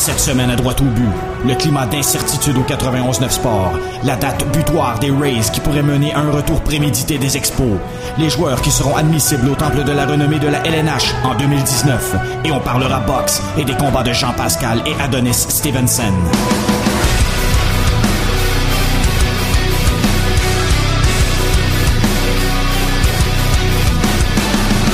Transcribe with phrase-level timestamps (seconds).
[0.00, 1.10] Cette semaine à droite au but,
[1.46, 3.72] le climat d'incertitude au 91-9 Sport,
[4.02, 7.76] la date butoir des Rays qui pourrait mener à un retour prémédité des expos,
[8.16, 12.16] les joueurs qui seront admissibles au temple de la renommée de la LNH en 2019,
[12.46, 16.14] et on parlera boxe et des combats de Jean Pascal et Adonis Stevenson.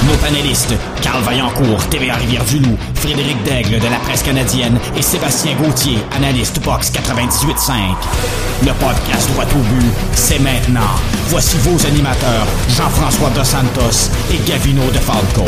[0.09, 0.75] Nos panélistes,
[1.17, 6.93] Carl Vaillancourt, TVA Rivière-du-Loup, Frédéric Daigle de la presse canadienne et Sébastien Gauthier, analyste Box
[6.93, 7.73] 98.5.
[8.67, 10.91] Le podcast Droit au but, c'est maintenant.
[11.29, 15.45] Voici vos animateurs, Jean-François Dos Santos et Gavino De Falco.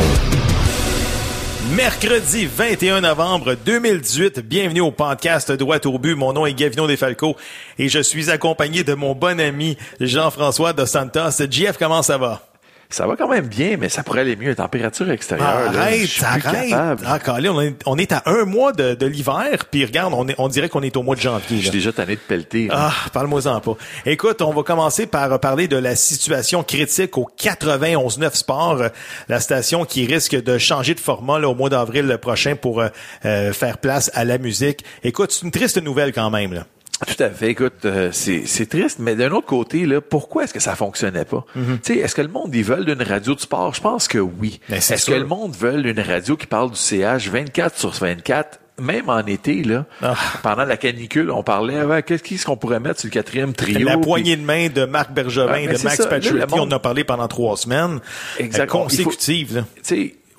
[1.76, 6.14] Mercredi 21 novembre 2018, bienvenue au podcast Droit au but.
[6.14, 7.36] Mon nom est Gavino Defalco
[7.78, 11.44] et je suis accompagné de mon bon ami Jean-François Dos Santos.
[11.50, 12.47] JF, comment ça va?
[12.90, 14.54] Ça va quand même bien, mais ça pourrait aller mieux.
[14.54, 15.72] Température extérieure.
[15.72, 16.98] là, arrête, plus arrête.
[17.06, 20.26] Ah, Colin, on, est, on est à un mois de, de l'hiver, puis regarde, on,
[20.26, 21.56] est, on dirait qu'on est au mois de janvier.
[21.56, 21.72] Je suis là.
[21.72, 22.68] déjà tanné de pelleter.
[22.68, 22.74] là.
[22.90, 23.76] Ah, parle-moi-en pas.
[24.06, 28.88] Écoute, on va commencer par parler de la situation critique au 91.9 Sport, euh,
[29.28, 32.88] la station qui risque de changer de format là, au mois d'avril prochain pour euh,
[33.26, 34.82] euh, faire place à la musique.
[35.04, 36.54] Écoute, c'est une triste nouvelle quand même.
[36.54, 36.64] Là.
[37.06, 37.50] Tout à fait.
[37.50, 41.24] Écoute, euh, c'est c'est triste, mais d'un autre côté, là, pourquoi est-ce que ça fonctionnait
[41.24, 41.44] pas?
[41.54, 43.72] Tu sais, est-ce que le monde, ils veulent une radio de sport?
[43.74, 44.60] Je pense que oui.
[44.68, 47.90] Ben, c'est Est-ce que le monde veut une radio qui parle du CH 24 sur
[47.92, 48.58] 24?
[48.80, 50.14] Même en été, là, Ah.
[50.44, 53.80] pendant la canicule, on parlait, ouais, qu'est-ce qu'on pourrait mettre sur le quatrième trio?
[53.86, 56.76] La puis- poignée de main de Marc Bergevin mais de Max Pacioretty, on monde- en
[56.76, 57.98] a parlé pendant trois semaines
[58.38, 58.80] Exactement.
[58.82, 59.56] euh, consécutives.
[59.56, 59.64] là.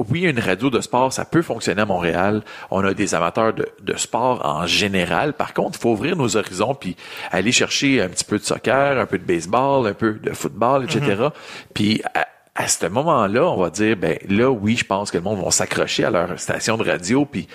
[0.09, 2.41] Oui, une radio de sport, ça peut fonctionner à Montréal.
[2.71, 5.33] On a des amateurs de, de sport en général.
[5.33, 6.95] Par contre, il faut ouvrir nos horizons puis
[7.31, 10.85] aller chercher un petit peu de soccer, un peu de baseball, un peu de football,
[10.85, 10.99] etc.
[10.99, 11.31] Mm-hmm.
[11.73, 15.23] Puis à, à ce moment-là, on va dire, ben là, oui, je pense que le
[15.23, 17.25] monde va s'accrocher à leur station de radio.
[17.25, 17.47] Puis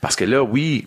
[0.00, 0.86] parce que là, oui.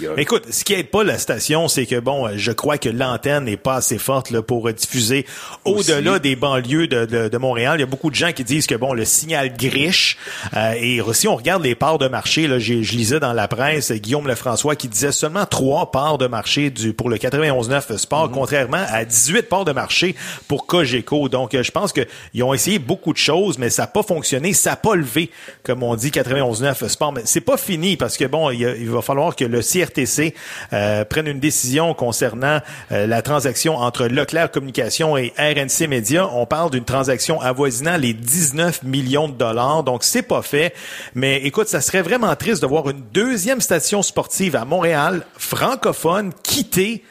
[0.00, 2.88] A- Écoute, ce qui aide pas la station, c'est que bon, euh, je crois que
[2.88, 5.26] l'antenne n'est pas assez forte là, pour euh, diffuser
[5.66, 7.76] au-delà des banlieues de, de- de Montréal.
[7.76, 10.16] Il y a beaucoup de gens qui disent que bon, le signal griche.
[10.56, 13.90] euh, et si on regarde les parts de marché, là, je lisais dans la presse
[13.90, 18.28] euh, Guillaume Lefrançois qui disait seulement trois parts de marché du pour le 91.9 Sport,
[18.28, 18.34] Mhm.
[18.34, 20.14] contrairement à 18 parts de marché
[20.48, 21.28] pour Cogeco.
[21.28, 22.00] Donc, je pense que
[22.32, 25.30] ils ont essayé beaucoup de choses, mais ça n'a pas fonctionné, ça n'a pas levé,
[25.64, 27.12] comme on dit 91.9 Sport.
[27.12, 29.60] Mais c'est pas fini parce que bon, il, y a- il va falloir que le
[29.84, 30.34] CRTC
[30.72, 32.60] euh, une décision concernant
[32.90, 36.28] euh, la transaction entre Leclerc Communication et RNC Média.
[36.32, 40.74] On parle d'une transaction avoisinant les 19 millions de dollars, donc c'est pas fait.
[41.14, 46.32] Mais écoute, ça serait vraiment triste de voir une deuxième station sportive à Montréal, francophone,
[46.42, 47.04] quitter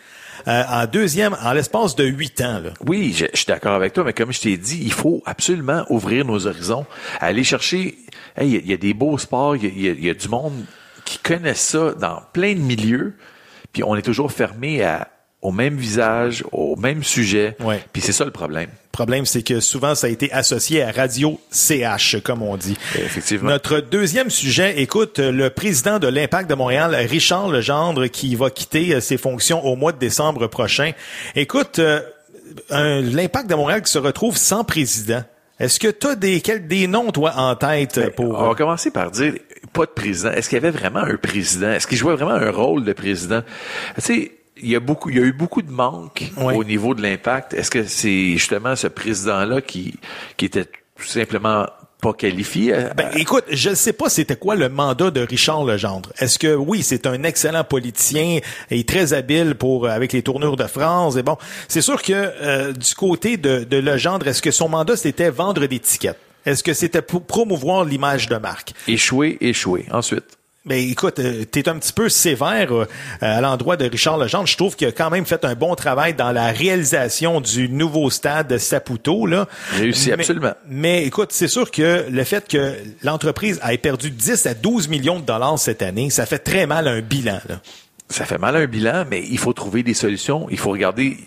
[0.48, 2.62] euh, en deuxième, en l'espace de huit ans.
[2.86, 6.26] Oui, je, suis d'accord avec toi, mais comme je t'ai dit, il faut absolument ouvrir
[6.26, 6.86] nos horizons,
[7.20, 7.98] aller chercher.
[8.36, 10.14] hey, Il y, a- il y a des beaux sports, y y il y a
[10.14, 10.66] du monde
[11.12, 13.16] qui connaît ça dans plein de milieux,
[13.74, 15.10] puis on est toujours fermé à,
[15.42, 17.58] au même visage, au même sujet.
[17.60, 17.84] Ouais.
[17.92, 18.70] Puis c'est ça le problème.
[18.70, 22.78] Le problème, c'est que souvent, ça a été associé à Radio CH, comme on dit.
[22.96, 23.50] Effectivement.
[23.50, 28.94] Notre deuxième sujet, écoute, le président de l'Impact de Montréal, Richard Legendre, qui va quitter
[28.94, 30.92] euh, ses fonctions au mois de décembre prochain.
[31.36, 32.02] Écoute, euh,
[32.70, 35.24] l'Impact de Montréal qui se retrouve sans président.
[35.62, 38.40] Est-ce que tu as des, des noms, toi, en tête euh, pour...
[38.40, 39.36] On va commencer par dire
[39.74, 40.32] pas de président.
[40.32, 41.72] Est-ce qu'il y avait vraiment un président?
[41.72, 43.44] Est-ce qu'il jouait vraiment un rôle de président?
[43.96, 46.56] Tu sais, il y a beaucoup, il y a eu beaucoup de manques Oui.
[46.56, 47.54] au niveau de l'impact.
[47.54, 50.00] Est-ce que c'est justement ce président-là qui,
[50.36, 51.68] qui était tout simplement
[52.02, 52.74] pas qualifié?
[52.74, 56.12] à- Ben, écoute, je ne sais pas c'était quoi le mandat de Richard Legendre.
[56.20, 58.40] Est-ce que oui, c'est un excellent politicien
[58.70, 62.12] et très habile pour euh, avec les tournures de France et bon, c'est sûr que
[62.14, 66.18] euh, du côté de, de Legendre, est-ce que son mandat c'était vendre des tickets?
[66.46, 68.74] Est-ce que c'était pour promouvoir l'image de marque?
[68.88, 69.86] Échoué, échoué.
[69.92, 70.26] Ensuite?
[70.64, 72.86] Ben écoute, euh, t'es un petit peu sévère euh,
[73.20, 74.46] à l'endroit de Richard Legendre.
[74.46, 78.12] Je trouve qu'il a quand même fait un bon travail dans la réalisation du nouveau
[78.12, 79.26] stade de Saputo.
[79.26, 79.48] Là.
[79.74, 80.54] Réussi, Mais- absolument.
[80.68, 85.20] Mais écoute, c'est sûr que le fait que l'entreprise ait perdu 10 à 12 millions
[85.20, 87.40] de dollars cette année, ça fait très mal à un bilan.
[87.50, 87.60] Là.
[88.10, 90.46] Ça fait mal à un bilan, mais il faut trouver des solutions.
[90.52, 91.18] Il faut regarder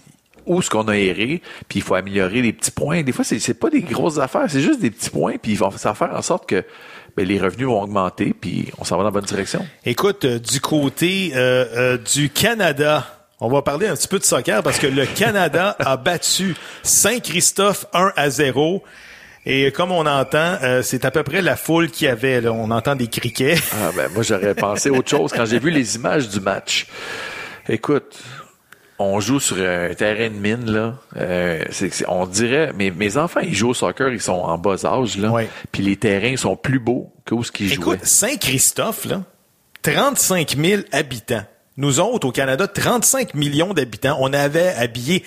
[0.47, 3.03] où ce qu'on a erré, puis il faut améliorer les petits points.
[3.03, 5.95] Des fois, c'est pas des grosses affaires, c'est juste des petits points, puis ça va
[5.95, 6.63] faire en sorte que
[7.17, 9.67] ben, les revenus vont augmenter, puis on s'en va dans la bonne direction.
[9.85, 13.07] Écoute, euh, du côté euh, euh, du Canada,
[13.41, 17.87] on va parler un petit peu de soccer parce que le Canada a battu Saint-Christophe
[17.93, 18.83] 1 à 0.
[19.47, 22.41] Et comme on entend, euh, c'est à peu près la foule qu'il y avait.
[22.41, 22.53] Là.
[22.53, 23.57] On entend des criquets.
[23.75, 26.87] Ah ben moi j'aurais pensé autre chose quand j'ai vu les images du match.
[27.69, 28.19] Écoute,
[28.99, 30.95] on joue sur un terrain de mine là.
[31.17, 31.65] Euh,
[32.09, 35.31] on dirait, mes, mes enfants ils jouent au soccer, ils sont en bas âge là.
[35.31, 35.49] Ouais.
[35.73, 37.97] Puis les terrains sont plus beaux que où ce qu'ils jouaient.
[37.97, 39.23] Écoute, Saint-Christophe, là,
[39.83, 41.45] 35 000 habitants.
[41.77, 44.17] Nous autres, au Canada, 35 millions d'habitants.
[44.21, 45.25] On avait habillé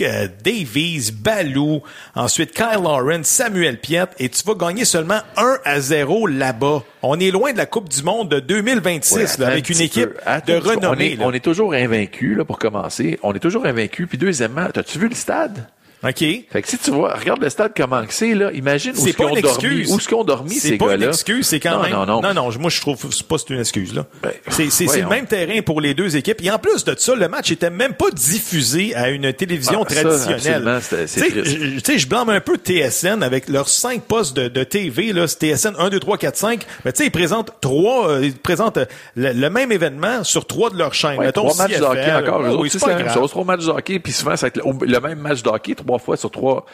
[0.00, 1.82] euh, Davies, Balou,
[2.14, 6.82] ensuite Kyle Lawrence, Samuel Piet, et tu vas gagner seulement 1 à 0 là-bas.
[7.02, 9.80] On est loin de la Coupe du Monde de 2026 Ouais, là, avec un une
[9.80, 10.10] équipe
[10.46, 11.12] de renommée.
[11.12, 11.18] est-.
[11.20, 13.18] On est toujours invaincu, là, pour commencer.
[13.22, 14.06] On est toujours invaincu.
[14.06, 15.66] Puis deuxièmement, as-tu vu le stade?
[16.02, 16.16] OK?
[16.18, 19.10] Fait que si tu vois, regarde le stade comment que c'est, là, imagine où C'est
[19.10, 19.92] est-ce une dormi, excuse.
[19.92, 21.08] où qu'ils ont dormi, C'est ces pas une gars-là.
[21.08, 21.92] excuse, c'est quand non, même.
[21.92, 24.06] Non, non, non, non, moi je trouve c'est pas c'est une excuse là.
[24.22, 26.42] Ben, c'est c'est c'est le même terrain pour les deux équipes.
[26.42, 29.92] Et en plus de ça, le match était même pas diffusé à une télévision Ah,
[29.94, 30.78] traditionnelle.
[30.80, 35.12] c'est Tu sais, je- blâme un peu TSN avec leurs cinq postes de, de TV
[35.12, 36.64] là, c'est TSN 1 2 3 4 5.
[36.84, 38.86] Mais tu sais, ils présentent trois euh, ils présentent euh,
[39.16, 41.18] le, le même événement sur trois de leurs chaînes.
[41.18, 42.68] Ouais, Mettons trois matchs de hockey encore.
[42.70, 43.30] C'est c'est la même chose.
[43.30, 46.30] Trois matchs de hockey, puis souvent, le, le même match de hockey trois fois sur
[46.30, 46.64] trois,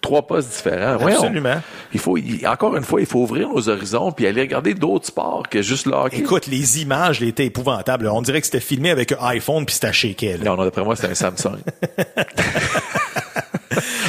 [0.00, 0.96] trois postes différents.
[0.96, 1.18] Voyons.
[1.18, 1.60] Absolument.
[1.92, 5.06] il faut, il- encore une fois, il faut ouvrir nos horizons puis aller regarder d'autres
[5.06, 6.18] sports que juste le hockey.
[6.18, 8.06] Écoute, les images étaient épouvantables.
[8.08, 10.38] On dirait que c'était filmé avec un iPhone puis c'était shaké.
[10.38, 11.58] non, non, d'après moi, c'est un Samsung.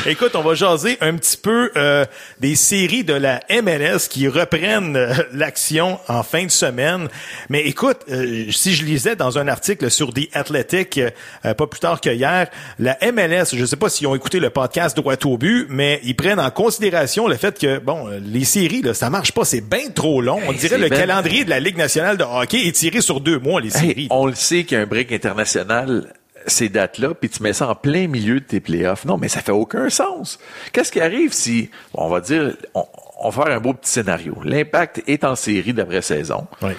[0.09, 2.03] Écoute, on va jaser un petit peu euh,
[2.39, 7.09] des séries de la MLS qui reprennent euh, l'action en fin de semaine.
[7.49, 11.79] Mais écoute, euh, si je lisais dans un article sur The Athletic, euh, pas plus
[11.79, 12.47] tard que hier,
[12.79, 16.15] la MLS, je sais pas s'ils ont écouté le podcast droit au but, mais ils
[16.15, 19.89] prennent en considération le fait que, bon, les séries, là, ça marche pas, c'est bien
[19.93, 20.39] trop long.
[20.47, 23.37] On dirait le ben- calendrier de la Ligue nationale de hockey est tiré sur deux
[23.37, 24.07] mois, les Hey, séries.
[24.09, 26.13] on le sait qu'il y a un break international
[26.47, 29.05] ces dates-là, puis tu mets ça en plein milieu de tes playoffs.
[29.05, 30.39] Non, mais ça fait aucun sens.
[30.71, 32.85] Qu'est-ce qui arrive si, on va dire, on,
[33.21, 34.35] on va faire un beau petit scénario.
[34.43, 36.47] L'impact est en série d'après-saison.
[36.61, 36.71] Oui.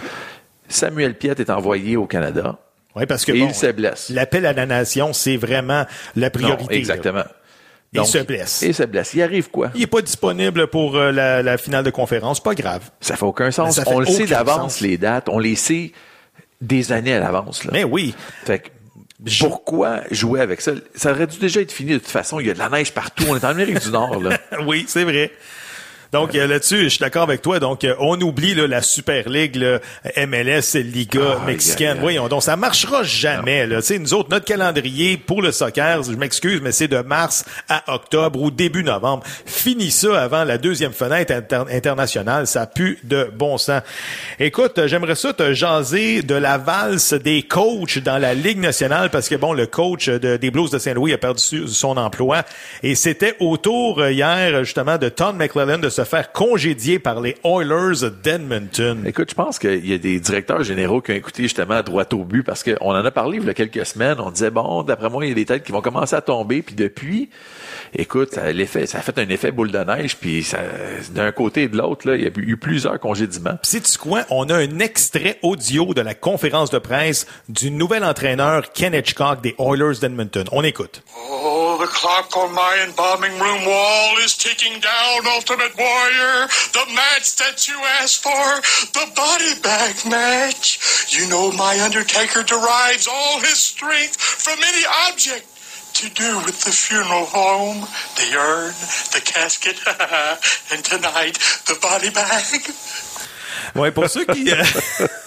[0.68, 2.58] Samuel Piet est envoyé au Canada.
[2.96, 4.08] Oui, parce que Et bon, il se blesse.
[4.10, 5.84] l'appel à la nation, c'est vraiment
[6.16, 6.74] la priorité.
[6.74, 7.24] Non, exactement.
[7.92, 8.62] Il se blesse.
[8.62, 9.14] Il se blesse.
[9.14, 9.70] Il arrive quoi?
[9.74, 12.88] Il est pas disponible pour euh, la, la finale de conférence, pas grave.
[13.00, 13.74] Ça fait aucun sens.
[13.76, 15.28] Ça fait on le sait d'avance, les dates.
[15.28, 15.92] On les sait
[16.60, 17.64] des années à l'avance.
[17.72, 18.14] Mais oui,
[18.44, 18.68] Fait que,
[19.40, 20.72] pourquoi jouer avec ça?
[20.94, 22.40] Ça aurait dû déjà être fini de toute façon.
[22.40, 23.24] Il y a de la neige partout.
[23.28, 24.38] On est en Amérique du Nord, là.
[24.66, 25.30] oui, c'est vrai.
[26.12, 27.60] Donc euh, là-dessus, je suis d'accord avec toi.
[27.60, 29.78] Donc euh, on oublie là, la Super League, là,
[30.26, 31.96] MLS, Liga Ah, mexicaine.
[31.96, 32.00] aïe.
[32.00, 33.66] Voyons, donc ça marchera jamais.
[33.66, 33.76] Là.
[33.80, 37.44] Tu sais, nous autres, notre calendrier pour le soccer, je m'excuse, mais c'est de mars
[37.68, 39.22] à octobre ou début novembre.
[39.46, 42.46] Fini ça avant la deuxième fenêtre inter- internationale.
[42.48, 43.82] Ça pue de bon sens.
[44.40, 49.10] Écoute, euh, j'aimerais ça te jaser de la valse des coachs dans la Ligue nationale
[49.10, 52.42] parce que bon, le coach de- des Blues de Saint-Louis a perdu son emploi
[52.82, 57.36] et c'était au tour euh, hier justement de Tom McClellan de faire congédier par les
[57.44, 59.04] Oilers d'Edmonton.
[59.06, 62.12] Écoute, je pense qu'il y a des directeurs généraux qui ont écouté justement à droite
[62.14, 64.18] au but parce qu'on en a parlé il y a quelques semaines.
[64.18, 66.62] On disait, bon, d'après moi, il y a des têtes qui vont commencer à tomber.
[66.62, 67.30] Puis depuis,
[67.94, 70.16] écoute, ça, a l'effet, ça a fait un effet boule de neige.
[70.16, 70.58] Puis ça-
[71.10, 73.58] d'un côté et de l'autre, là, il y a eu plusieurs congédiements.
[73.62, 74.24] Sais-tu quoi?
[74.30, 79.40] On a un extrait audio de la conférence de presse du nouvel entraîneur Ken Hitchcock
[79.40, 80.44] des Oilers d'Edmonton.
[80.52, 81.02] On écoute.
[81.30, 86.46] Oh, the clock on my embalming room wall is ticking down, Ultimate Warrior.
[86.72, 88.60] The match that you asked for,
[88.92, 90.78] the body bag match.
[91.10, 95.44] You know my Undertaker derives all his strength from any object
[96.00, 97.86] to do with the funeral home,
[98.16, 98.72] the urn,
[99.12, 99.76] the casket,
[100.72, 102.62] and tonight, the body bag?
[103.74, 104.62] Ouais, pour ceux qui euh,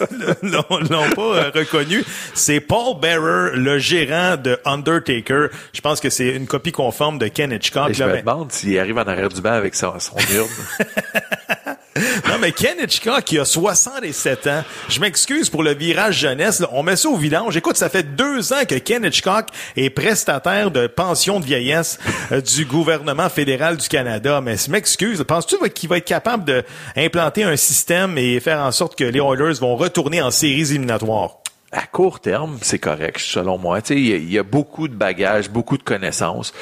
[0.42, 2.04] l'ont pas euh, reconnu,
[2.34, 5.46] c'est Paul Bearer, le gérant de Undertaker.
[5.72, 7.90] Je pense que c'est une copie conforme de Ken Hitchcock.
[7.90, 10.16] Et je là, me mais- demande s'il arrive en arrière du banc avec son, son
[10.34, 10.48] urne.
[12.28, 16.82] Non, mais Ken Hitchcock, qui a 67 ans, je m'excuse pour le virage jeunesse, on
[16.82, 17.56] met ça au vidange.
[17.56, 19.46] Écoute, ça fait deux ans que Ken Hitchcock
[19.76, 21.98] est prestataire de pension de vieillesse
[22.32, 24.40] euh, du gouvernement fédéral du Canada.
[24.40, 26.64] Mais je m'excuse, penses-tu qu'il va être capable
[26.96, 31.36] d'implanter un système et faire en sorte que les Oilers vont retourner en séries éliminatoires?
[31.74, 33.80] à court terme, c'est correct, selon moi.
[33.90, 36.54] Il y a beaucoup de bagages, beaucoup de connaissances.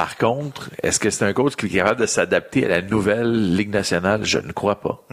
[0.00, 3.54] Par contre, est-ce que c'est un coach qui est capable de s'adapter à la nouvelle
[3.54, 4.24] Ligue nationale?
[4.24, 5.04] Je ne crois pas.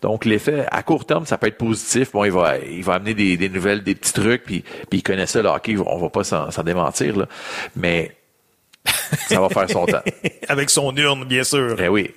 [0.00, 2.12] Donc, l'effet, à court terme, ça peut être positif.
[2.12, 5.02] Bon, il va, il va amener des, des nouvelles, des petits trucs, puis, puis il
[5.02, 7.26] connaît ça, le hockey, on va pas s'en s'en démentir, là.
[7.76, 8.16] Mais
[9.28, 10.02] ça va faire son temps.
[10.48, 11.76] Avec son urne, bien sûr.
[11.80, 12.10] Eh oui.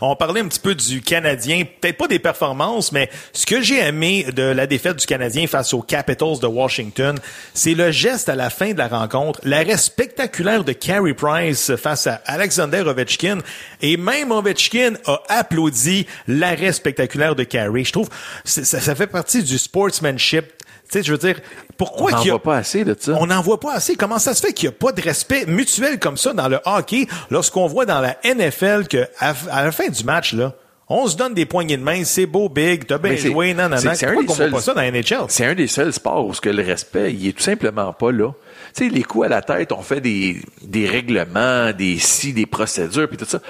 [0.00, 3.80] On parlait un petit peu du Canadien, peut-être pas des performances, mais ce que j'ai
[3.80, 7.18] aimé de la défaite du Canadien face aux Capitals de Washington,
[7.54, 12.06] c'est le geste à la fin de la rencontre, l'arrêt spectaculaire de Carey Price face
[12.06, 13.38] à Alexander Ovechkin,
[13.80, 17.84] et même Ovechkin a applaudi l'arrêt spectaculaire de Carey.
[17.84, 18.08] Je trouve
[18.44, 20.57] ça, ça fait partie du sportsmanship.
[20.90, 21.40] Tu sais, je veux dire,
[21.76, 23.12] pourquoi On n'en voit pas assez de ça.
[23.20, 23.94] on n'en voit pas assez.
[23.94, 26.58] Comment ça se fait qu'il n'y a pas de respect mutuel comme ça dans le
[26.64, 30.54] hockey lorsqu'on voit dans la NFL que à, à la fin du match, là,
[30.90, 33.76] On se donne des poignées de main, c'est beau, big, t'as bien joué, non, non,
[33.76, 33.94] c'est- non.
[33.94, 35.26] c'est un des seuls- pas ça dans la NHL?
[35.28, 38.10] C'est un des seuls sports où ce que le respect, il est tout simplement pas
[38.10, 38.30] là.
[38.78, 42.46] Tu sais, les coups à la tête, on fait des, des règlements, des si, des
[42.46, 43.40] procédures, puis tout ça.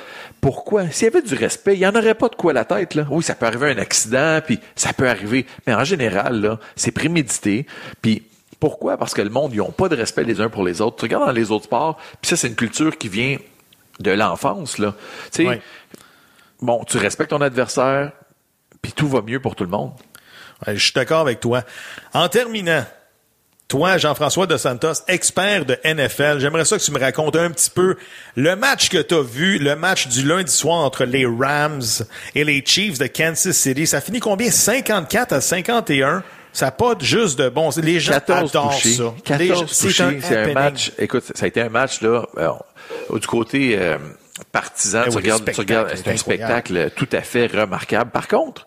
[0.40, 0.90] Pourquoi?
[0.90, 2.94] S'il y avait du respect, il n'y en aurait pas de coups à la tête,
[2.94, 3.06] là.
[3.10, 5.44] Oui, ça peut arriver un accident, puis ça peut arriver.
[5.66, 7.66] Mais en général, là, c'est prémédité.
[8.00, 8.22] Puis
[8.58, 8.96] pourquoi?
[8.96, 10.96] Parce que le monde, ils n'ont pas de respect les uns pour les autres.
[10.96, 13.36] Tu regardes dans les autres sports, puis ça, c'est une culture qui vient
[14.00, 14.94] de l'enfance, là.
[15.30, 15.60] Tu sais,
[16.62, 18.12] bon, tu respectes ton adversaire,
[18.80, 19.92] puis tout va mieux pour tout le monde.
[20.66, 21.64] Ouais, je suis d'accord avec toi.
[22.14, 22.82] En terminant,
[23.68, 27.68] toi, Jean-François de Santos, expert de NFL, j'aimerais ça que tu me racontes un petit
[27.68, 27.96] peu
[28.34, 31.82] le match que tu as vu, le match du lundi soir entre les Rams
[32.34, 33.86] et les Chiefs de Kansas City.
[33.86, 34.50] Ça finit combien?
[34.50, 36.22] 54 à 51.
[36.54, 37.68] Ça n'a pas juste de bon.
[37.76, 38.94] Les gens 14 adorent touchés.
[38.94, 39.14] ça.
[39.22, 40.02] 14 Les gens- touchés.
[40.02, 40.92] un C'est un match.
[40.98, 43.98] Écoute, ça a été un match, là, euh, du côté euh,
[44.50, 45.02] partisan.
[45.04, 48.10] Eh tu oui, regardes, le tu regardes, spectacle c'est un spectacle tout à fait remarquable.
[48.12, 48.66] Par contre,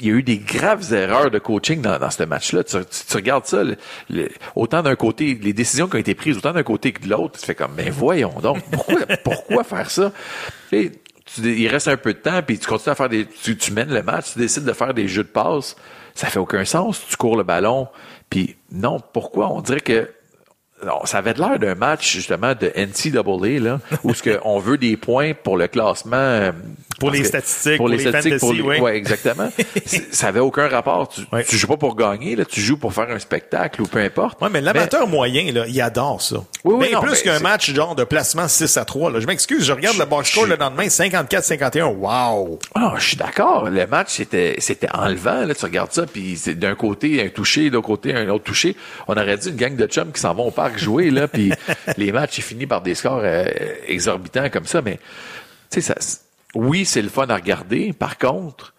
[0.00, 2.64] il y a eu des graves erreurs de coaching dans, dans ce match-là.
[2.64, 3.76] Tu, tu- tu regardes ça, le-
[4.10, 7.08] le- autant d'un côté, les décisions qui ont été prises, autant d'un côté que de
[7.08, 10.12] l'autre, tu fais comme, mais voyons donc, pourquoi, pourquoi faire ça?
[10.70, 10.92] Tu
[11.38, 13.92] il reste un peu de temps, puis tu continues à faire des, tu, tu mènes
[13.92, 15.74] le match, tu décides de faire des jeux de passe,
[16.14, 17.04] ça fait aucun sens.
[17.08, 17.88] Tu cours le ballon,
[18.30, 19.50] puis non, pourquoi?
[19.52, 20.08] On dirait que
[20.84, 24.76] non, ça avait l'air d'un match justement de NCAA là, où ce que on veut
[24.78, 26.52] des points pour le classement, euh,
[27.00, 28.80] Pour les que- statistiques, pour pour les les statistiques, pour les- oui.
[28.80, 29.48] ouais, exactement.
[30.12, 31.08] Ça avait aucun rapport.
[31.48, 34.40] Tu, joues pas pour gagner là, tu joues pour faire un spectacle ou peu importe.
[34.42, 36.36] Ouais, mais l'amateur moyen, là, il adore ça.
[36.64, 39.10] Oui, oui, Bien non, plus mais qu'un match genre de placement 6 à 3.
[39.12, 39.20] Là.
[39.20, 41.84] Je m'excuse, je regarde le box score je- le lendemain, 54-51.
[41.86, 42.58] Wow!
[42.74, 43.70] Ah, je suis d'accord.
[43.70, 45.44] Le match, c'était, c'était enlevant.
[45.46, 48.44] Là, tu regardes ça, puis c'est d'un côté un touché, de l'autre côté un autre
[48.44, 48.76] touché.
[49.08, 51.52] On aurait dit une gang de chums qui s'en vont au parc jouer, là, puis
[51.96, 53.44] les matchs, ils finissent par des scores euh,
[53.86, 54.82] exorbitants comme ça.
[54.82, 54.98] Mais,
[55.70, 55.94] tu sais, ça,
[56.54, 57.92] oui, c'est le fun à regarder.
[57.92, 58.74] Par contre,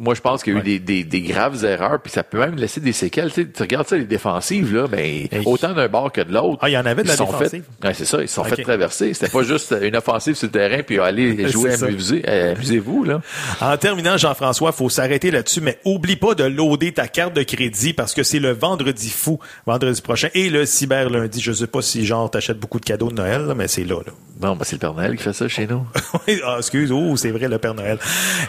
[0.00, 2.38] moi, je pense qu'il y a eu des, des, des graves erreurs, puis ça peut
[2.38, 3.30] même laisser des séquelles.
[3.30, 6.58] Tu, sais, tu regardes ça, les défensives, là, ben, autant d'un bord que de l'autre.
[6.62, 7.64] Ah, il y en avait de la ils sont défensive?
[7.82, 8.48] Fait, ouais, c'est ça, ils se sont Ok.
[8.56, 9.12] fait traverser.
[9.12, 13.20] C'était pas juste une offensive sur le terrain, puis aller jouer, amuser, euh, amusez-vous, là.
[13.60, 17.92] En terminant, Jean-François, faut s'arrêter là-dessus, mais oublie pas de loader ta carte de crédit
[17.92, 21.42] parce que c'est le vendredi fou, vendredi prochain, et le cyber lundi.
[21.42, 23.96] Je sais pas si genre t'achètes beaucoup de cadeaux de Noël, là, mais c'est là.
[24.06, 24.12] là.
[24.42, 25.86] Non, ben c'est le Père Noël qui fait ça chez nous.
[26.26, 27.98] Oui, ah, excuse, oh, c'est vrai, le Père Noël.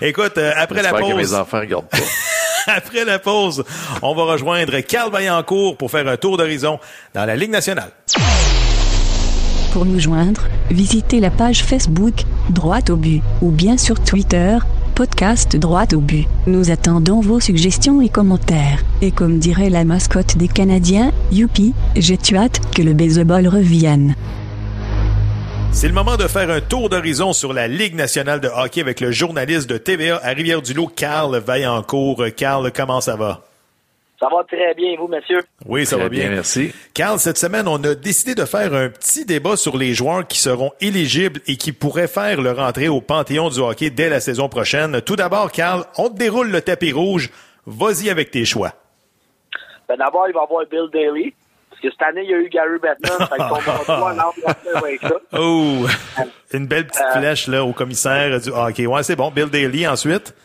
[0.01, 1.97] Écoute, euh, après la J'espère que mes pause, enfants regardent pas.
[2.67, 3.63] après la pause,
[4.01, 6.79] on va rejoindre Carl Vaillancourt pour faire un tour d'horizon
[7.13, 7.91] dans la Ligue nationale.
[9.73, 14.57] Pour nous joindre, visitez la page Facebook Droite au but ou bien sur Twitter
[14.95, 16.27] podcast Droite au but.
[16.45, 18.83] Nous attendons vos suggestions et commentaires.
[19.01, 24.15] Et comme dirait la mascotte des Canadiens, youpi, j'ai hâte que le baseball revienne?
[25.73, 28.99] C'est le moment de faire un tour d'horizon sur la Ligue nationale de hockey avec
[28.99, 32.23] le journaliste de TVA à Rivière-du-Loup, Carl Vaillancourt.
[32.37, 33.41] Carl, comment ça va?
[34.19, 35.39] Ça va très bien, vous, messieurs.
[35.65, 36.29] Oui, ça Très va bien.
[36.29, 36.71] merci.
[36.93, 40.37] Carl, cette semaine, on a décidé de faire un petit débat sur les joueurs qui
[40.37, 44.47] seront éligibles et qui pourraient faire leur entrée au Panthéon du hockey dès la saison
[44.49, 45.01] prochaine.
[45.01, 47.31] Tout d'abord, Carl, on te déroule le tapis rouge.
[47.65, 48.73] Vas-y avec tes choix.
[49.89, 51.33] Ben, D'abord, il va y avoir Bill Daly.
[51.81, 53.27] Que cette année, il y a eu Gary Bettman.
[53.27, 54.25] fait qu'on va
[54.77, 55.15] avec ça.
[55.33, 55.85] Oh,
[56.53, 58.85] une belle petite Euh, flèche là au commissaire du hockey.
[58.85, 59.31] Ouais, c'est bon.
[59.31, 60.33] Bill Daly ensuite?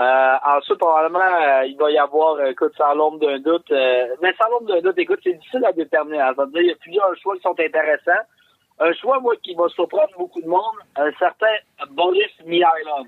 [0.00, 3.70] Euh, ensuite, probablement, euh, il va y avoir, euh, écoute, sans l'ombre d'un doute.
[3.70, 6.20] euh, mais sans l'ombre d'un doute, écoute, c'est difficile à déterminer.
[6.20, 6.32] hein.
[6.36, 8.24] Ça veut dire, il y a plusieurs choix qui sont intéressants.
[8.80, 11.54] Un choix, moi, qui va surprendre beaucoup de monde, un certain
[11.90, 13.06] Boris Mihailov.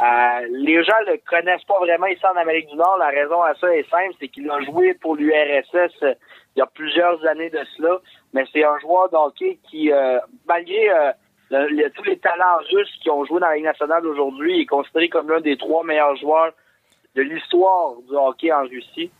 [0.00, 2.96] Euh, les gens le connaissent pas vraiment ici en Amérique du Nord.
[2.98, 6.14] La raison à ça est simple, c'est qu'il a joué pour l'URSS euh,
[6.56, 7.98] il y a plusieurs années de cela.
[8.32, 11.12] Mais c'est un joueur de hockey qui, euh, malgré euh,
[11.50, 14.66] le- le- tous les talents russes qui ont joué dans la Ligue nationale aujourd'hui, est
[14.66, 16.52] considéré comme l'un des trois meilleurs joueurs
[17.14, 19.10] de l'histoire du hockey en Russie.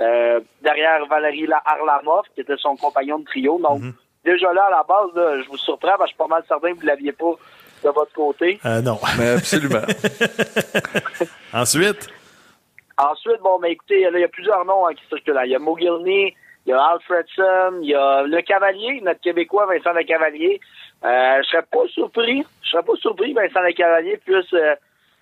[0.00, 3.58] Euh, derrière Valérie La- Arlamov, qui était son compagnon de trio.
[3.58, 3.80] Donc,
[4.24, 6.44] déjà là, à la base, là, je vous surprends, parce que je suis pas mal
[6.46, 7.32] certain que vous ne l'aviez pas
[7.82, 8.60] de votre côté.
[8.64, 8.98] Euh, non.
[9.18, 9.80] Mais absolument.
[11.52, 12.08] ensuite?
[12.96, 15.34] Ensuite, bon, ben écoutez, là, il y a plusieurs noms hein, qui circulent.
[15.34, 15.46] là.
[15.46, 16.34] Il y a Mogilny,
[16.68, 20.60] il y a Alfredson, il y a Le Cavalier, notre Québécois, Vincent Le Cavalier.
[21.02, 24.74] Euh, je serais pas surpris, je serais pas surpris Vincent Le Cavalier puisse euh,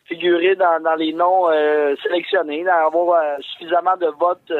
[0.07, 4.53] figurer dans, les noms euh, sélectionnés, d'avoir euh, suffisamment de votes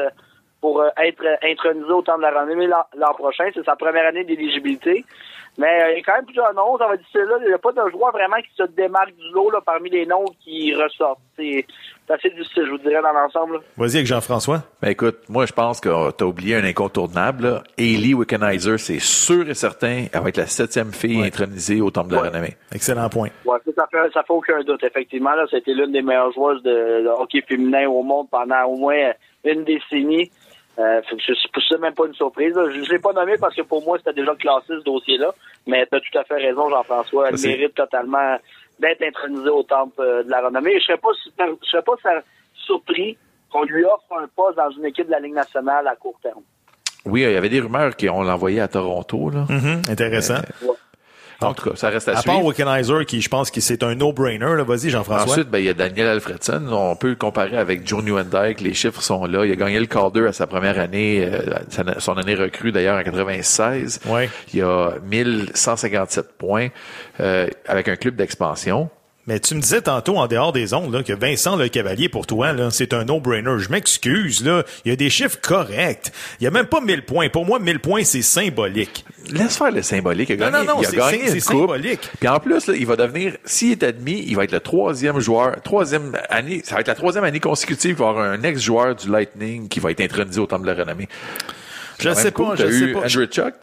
[0.61, 3.49] pour être intronisé au temps de la renommée l'an prochain.
[3.53, 5.03] C'est sa première année d'éligibilité.
[5.57, 6.77] Mais il y a quand même plusieurs noms.
[6.77, 9.29] Ça va dire là, il n'y a pas de joueur vraiment qui se démarque du
[9.33, 11.19] lot parmi les noms qui ressortent.
[12.07, 13.59] C'est assez difficile, je vous dirais, dans l'ensemble.
[13.75, 14.63] Vas-y avec Jean-François.
[14.81, 17.43] Ben écoute, moi je pense que tu as oublié un incontournable.
[17.43, 17.63] Là.
[17.77, 22.11] Hailey Wickenheiser, c'est sûr et certain, elle va être la septième fille intronisée au Temple
[22.11, 22.21] de la.
[22.21, 22.55] Renommée.
[22.73, 23.27] Excellent point.
[23.45, 25.33] Ouais, ça, ça fait, ça fait aucun doute, effectivement.
[25.33, 29.11] Là, c'était l'une des meilleures joueuses de, de hockey féminin au monde pendant au moins
[29.43, 30.31] une décennie.
[30.79, 32.55] Euh, c'est même pas une surprise.
[32.55, 32.69] là.
[32.69, 35.33] Je ne l'ai pas nommé parce que pour moi, c'était déjà classé ce dossier-là.
[35.65, 37.29] Mais tu as tout à fait raison, Jean-François.
[37.29, 38.37] Elle Ça, mérite totalement
[38.79, 40.79] d'être intronisée au temple euh, de la renommée.
[40.79, 41.93] Je serais pas super- je serais pas
[42.65, 43.17] surpris
[43.51, 46.41] qu'on lui offre un poste dans une équipe de la Ligue nationale à court terme.
[47.05, 49.29] Oui, il y avait des rumeurs qu'on l'envoyait à Toronto.
[49.29, 49.45] Là.
[49.49, 50.41] Mhm, intéressant.
[51.41, 52.45] En tout cas, ça reste à, à part suivre.
[52.45, 54.63] Wickenheiser, qui je pense que c'est un no-brainer, là.
[54.63, 55.31] Vas-y, Jean-François.
[55.31, 56.67] Ensuite, ben, il y a Daniel Alfredson.
[56.71, 58.61] On peut le comparer avec Joe Newendike.
[58.61, 59.45] Les chiffres sont là.
[59.45, 63.03] Il a gagné le Calder à sa première année, euh, son année recrue d'ailleurs en
[63.03, 64.01] 96.
[64.07, 64.29] Ouais.
[64.53, 66.69] Il a 1157 points
[67.19, 68.89] euh, avec un club d'expansion.
[69.27, 72.25] Mais tu me disais tantôt, en dehors des ondes, là, que Vincent Le Cavalier, pour
[72.25, 73.59] toi, là, c'est un no-brainer.
[73.59, 74.63] Je m'excuse, là.
[74.85, 76.11] Il y a des chiffres corrects.
[76.39, 77.27] Il y a même pas 1000 points.
[77.27, 79.05] Pour moi, 1000 points, c'est symbolique.
[79.29, 80.29] Laisse faire le symbolique.
[80.29, 81.59] Il a Non, gagné, non, non, il a c'est- gagné c'est- une c'est coupe.
[81.59, 82.09] symbolique.
[82.19, 85.19] Puis en plus, là, il va devenir, s'il est admis, il va être le troisième
[85.19, 88.41] joueur, troisième année, ça va être la troisième année consécutive, il va y avoir un
[88.43, 91.09] ex-joueur du Lightning qui va être intronisé au Temple de la Renommée.
[91.99, 92.99] Je sais pas, je sais pas.
[92.99, 93.53] Andrew Chuck,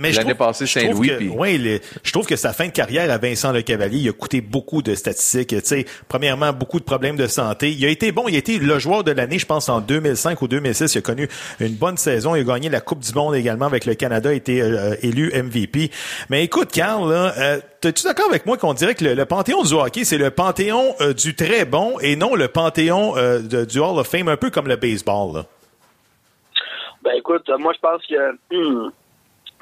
[0.00, 1.08] Mais je l'année trouve- passée, je trouve Saint-Louis.
[1.08, 4.08] que- puis- le- je trouve que sa fin de carrière à Vincent Le Cavalier, il
[4.08, 5.48] a coûté beaucoup de statistiques.
[5.48, 7.72] Tu sais, premièrement, beaucoup de problèmes de santé.
[7.72, 10.40] Il a été bon, il a été le joueur de l'année, je pense, en 2005
[10.40, 10.94] ou 2006.
[10.94, 11.28] Il a connu
[11.58, 12.36] une bonne saison.
[12.36, 15.32] Il a gagné la Coupe du Monde également avec le Canada, a été euh, élu
[15.34, 15.90] MVP.
[16.30, 19.62] Mais écoute, Carl, là, euh, es-tu d'accord avec moi qu'on dirait que le, le panthéon
[19.64, 23.64] du hockey, c'est le panthéon euh, du très bon et non le panthéon euh, de-
[23.64, 25.46] du Hall of Fame, un peu comme le baseball, là?
[27.04, 28.90] Ben écoute, moi je pense que hmm,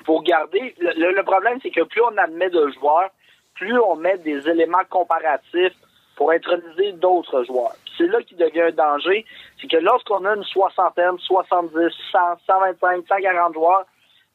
[0.06, 0.74] faut garder.
[0.78, 3.10] Le, le- problème, c'est que plus on admet de joueurs,
[3.54, 5.74] plus on met des éléments comparatifs
[6.16, 7.74] pour introniser d'autres joueurs.
[7.98, 9.24] C'est là qui devient un danger.
[9.60, 11.72] C'est que lorsqu'on a une soixantaine, 70,
[12.12, 13.84] 100, 125, 140 joueurs,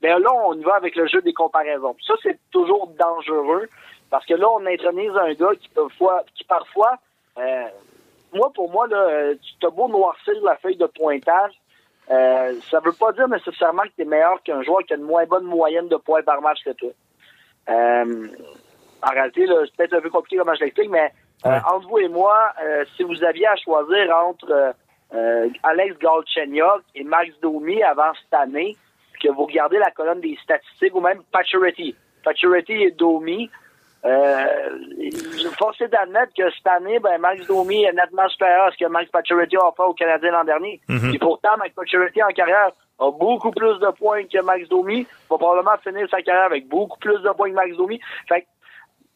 [0.02, 1.96] ben là, on y va avec le jeu des comparaisons.
[2.06, 3.68] Ça, c'est toujours dangereux
[4.10, 6.98] parce que là, on intronise un gars qui parfois, qui parfois
[7.38, 7.68] euh,
[8.34, 11.52] moi, pour moi, là, euh, tu as beau noircir la feuille de pointage,
[12.12, 15.04] euh, ça veut pas dire nécessairement que tu es meilleur qu'un joueur qui a une
[15.04, 16.90] moins bonne moyenne de points par match que toi.
[17.70, 18.28] Euh,
[19.02, 21.12] en réalité, c'est peut-être un peu compliqué comment je l'explique, mais
[21.46, 24.74] euh, entre vous et moi, euh, si vous aviez à choisir entre
[25.64, 28.78] Alex Galchenyuk et Max Domi avant cette année,
[29.14, 33.50] puis que vous regardez la colonne des statistiques, ou même Pacioretty, Pacioretty et Domi,
[34.04, 34.80] euh,
[35.58, 38.90] force est d'admettre que cette année, ben, Max Domi est nettement supérieur à ce que
[38.90, 40.82] Max Pacioretty a fait au Canadien l'an dernier.
[41.14, 45.38] Et pourtant, Max Pacioretty en carrière a beaucoup plus de points que Max Domi, va
[45.38, 48.00] probablement finir sa carrière avec beaucoup plus de points que Max Domi.
[48.28, 48.48] Fait que,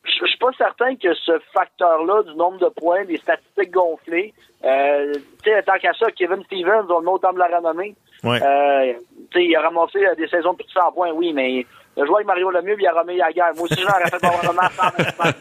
[0.04, 4.34] je je suis pas certain que ce facteur-là du nombre de points, des statistiques gonflées,
[4.63, 7.48] euh, tu sais, tant qu'à ça, Kevin Stevens, on le met au temps de la
[7.48, 7.95] renommée.
[8.26, 8.42] Ouais.
[8.44, 8.94] Euh,
[9.32, 11.66] tu sais, il a ramassé euh, des saisons de plus de 100 points, oui, mais
[11.98, 13.52] le joueur avec Mario Lemieux, il a remis la guerre.
[13.56, 14.70] Moi aussi, j'en fait probablement
[15.18, 15.36] 125.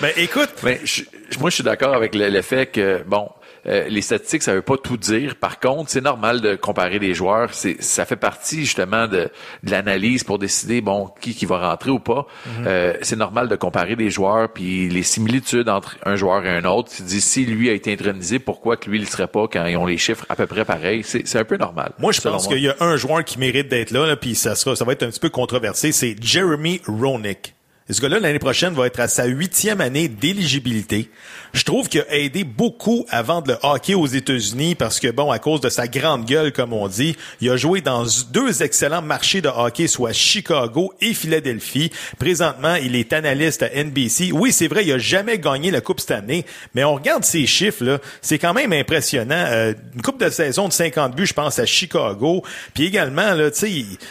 [0.00, 1.02] Ben, écoute, Mais je-
[1.38, 3.28] moi, je suis d'accord avec le, le fait que, bon,
[3.66, 5.36] euh, les statistiques, ça veut pas tout dire.
[5.36, 7.54] Par contre, c'est normal de comparer les joueurs.
[7.54, 9.30] C'est, ça fait partie justement de,
[9.62, 12.26] de l'analyse pour décider, bon, qui, qui va rentrer ou pas.
[12.66, 16.64] Euh, c'est normal de comparer les joueurs, puis les similitudes entre un joueur et un
[16.64, 16.90] autre.
[16.94, 19.64] Tu dis, si lui a été intronisé, pourquoi que lui, il le serait pas quand
[19.66, 21.02] ils ont les chiffres à peu près pareils?
[21.04, 21.92] C'est, c'est un peu normal.
[21.98, 24.54] Moi, je pense qu'il y a un joueur qui mérite d'être là, là puis ça
[24.54, 27.54] sera, ça va être un petit peu controversé, c'est Jeremy Roenick.
[27.90, 31.10] Ce gars-là, l'année prochaine, va être à sa huitième année d'éligibilité.
[31.52, 35.30] Je trouve qu'il a aidé beaucoup à vendre le hockey aux États-Unis parce que, bon,
[35.30, 39.02] à cause de sa grande gueule, comme on dit, il a joué dans deux excellents
[39.02, 41.90] marchés de hockey, soit Chicago et Philadelphie.
[42.18, 44.32] Présentement, il est analyste à NBC.
[44.32, 47.46] Oui, c'est vrai, il a jamais gagné la Coupe cette année, mais on regarde ses
[47.46, 49.44] chiffres, là, c'est quand même impressionnant.
[49.48, 52.42] Euh, une coupe de saison de 50 buts, je pense, à Chicago.
[52.72, 53.70] Puis également, là, tu sais,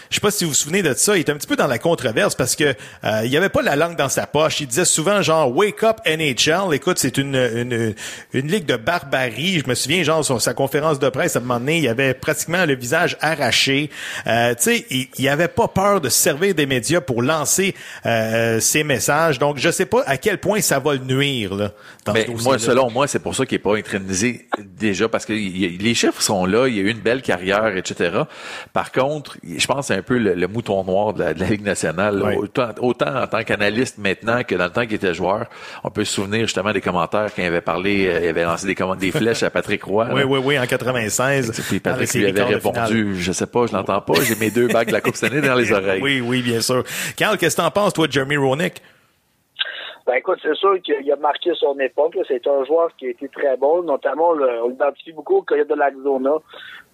[0.10, 1.68] je sais pas si vous vous souvenez de ça, il était un petit peu dans
[1.68, 4.60] la controverse parce que euh, il avait pas la langue dans sa poche.
[4.62, 6.74] Il disait souvent genre Wake up NHL.
[6.74, 7.96] Écoute, c'est une, une
[8.34, 9.60] une ligue de barbarie.
[9.60, 12.66] Je me souviens genre sa conférence de presse à un moment donné, il avait pratiquement
[12.66, 13.90] le visage arraché.
[14.28, 17.76] Euh, tu sais, il, il avait pas peur de se servir des médias pour lancer
[18.06, 19.40] euh, ses messages.
[19.40, 21.72] Donc je sais pas à quel point ça va le nuire là.
[22.06, 22.44] Dans ce dossier-là.
[22.44, 25.94] moi, selon moi, c'est pour ça qu'il est pas intronisé déjà, parce que il les
[25.94, 28.24] chiffres sont là, il y a eu une belle carrière, etc.
[28.74, 31.40] Par contre, je pense que c'est un peu le, le mouton noir de la, de
[31.40, 32.22] la Ligue nationale.
[32.38, 35.48] Autant, autant en tant qu'analyste maintenant que dans le temps qu'il était joueur.
[35.84, 38.66] On peut se souvenir justement des commentaires quand il avait parlé, euh, il avait lancé
[38.68, 40.08] des, comm- des flèches à Patrick Roy.
[40.12, 40.26] Oui, là.
[40.26, 41.52] oui, oui, en 96.
[41.68, 44.88] Puis Patrick lui avait répondu, je sais pas, je l'entends pas, j'ai mes deux bagues
[44.88, 46.02] de la Coupe cette année dans les oreilles.
[46.02, 46.84] Oui, oui, bien sûr.
[47.18, 48.82] Carl, qu'est-ce que t'en penses, toi, de Jeremy Roenick?
[50.08, 52.18] Ben écoute, c'est sûr qu'il a marqué son époque.
[52.28, 55.70] C'est un joueur qui a été très bon, notamment le, on l'identifie beaucoup au Coyote
[55.70, 56.32] de l'Arizona.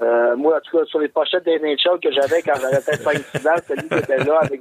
[0.02, 3.04] Euh, moi, en tout cas, sur les pochettes des NHL que j'avais quand j'avais peut-être
[3.04, 4.60] 5-6 ans, c'est lui qui était là avec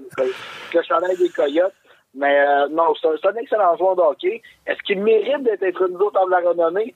[0.75, 1.73] le chandail des Coyotes.
[2.17, 4.29] Mais euh, non, c'est un, excellent joueur de.
[4.67, 6.95] Est-ce qu'il mérite d'être intronisé au temps de la renommée?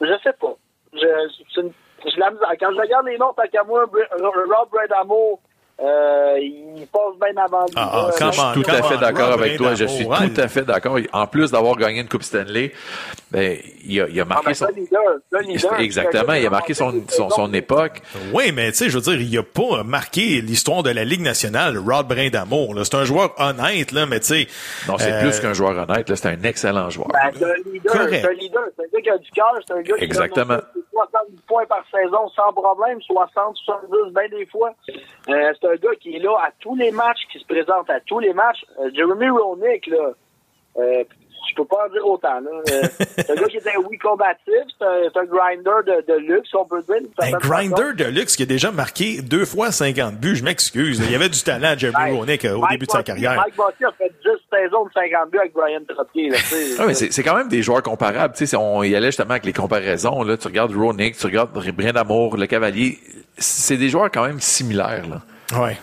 [0.00, 0.54] Je sais pas.
[0.94, 2.30] Je, la.
[2.58, 5.40] Quand je regarde les noms, tant qu'à moi, Rob Bradamo,
[5.82, 7.72] euh, il passe bien avant lui.
[7.76, 9.74] Ah, ah, Euh, Je suis tout à fait d'accord avec toi.
[9.74, 10.98] Je suis tout à fait d'accord.
[11.12, 12.72] En plus d'avoir gagné une Coupe Stanley,
[13.30, 14.66] ben, il a, il a marqué son...
[14.66, 15.00] leader,
[15.46, 15.80] leader.
[15.80, 18.02] Exactement, il a marqué son, son, son époque.
[18.34, 21.22] Oui, mais tu sais, je veux dire, il a pas marqué l'histoire de la Ligue
[21.22, 22.74] nationale, Rod Brindamour.
[22.74, 22.84] là.
[22.84, 24.46] C'est un joueur honnête, là, mais tu sais.
[24.88, 27.08] Non, c'est euh, plus qu'un joueur honnête, c'est un excellent joueur.
[27.08, 28.18] Ben, c'est un leader, Correct.
[28.24, 30.54] c'est un leader, c'est un gars qui a du cœur, c'est un gars qui Exactement.
[30.54, 34.72] donne 70 points par saison sans problème, 60, 70, ben des fois.
[35.28, 38.00] Euh, c'est un gars qui est là à tous les matchs, qui se présente à
[38.00, 38.64] tous les matchs.
[38.80, 40.12] Euh, Jeremy Roenick, là,
[40.76, 41.04] euh,
[41.48, 42.40] je peux pas en dire autant.
[42.40, 42.50] Là.
[42.50, 42.82] Euh,
[43.16, 44.44] c'est un gars qui était, oui, combatif,
[44.78, 46.96] c'est un, c'est un grinder de, de luxe, on peut dire.
[47.18, 51.00] Un grinder de luxe qui a déjà marqué deux fois 50 buts, je m'excuse.
[51.04, 52.16] Il y avait du talent, Jeremy façon.
[52.18, 53.34] Roenick, euh, au Mike début de sa carrière.
[53.36, 56.30] Mike Bossy a fait 10 saisons de 50 buts avec Brian Trottier.
[56.78, 58.34] Ah, mais c'est c'est quand même des joueurs comparables.
[58.34, 60.22] Tu sais, si on y allait justement avec les comparaisons.
[60.22, 62.98] Là, tu regardes Ronick, tu regardes Brin d'Amour, le Cavalier.
[63.36, 65.04] C'est des joueurs quand même similaires.
[65.08, 65.58] Là.
[65.60, 65.76] Ouais.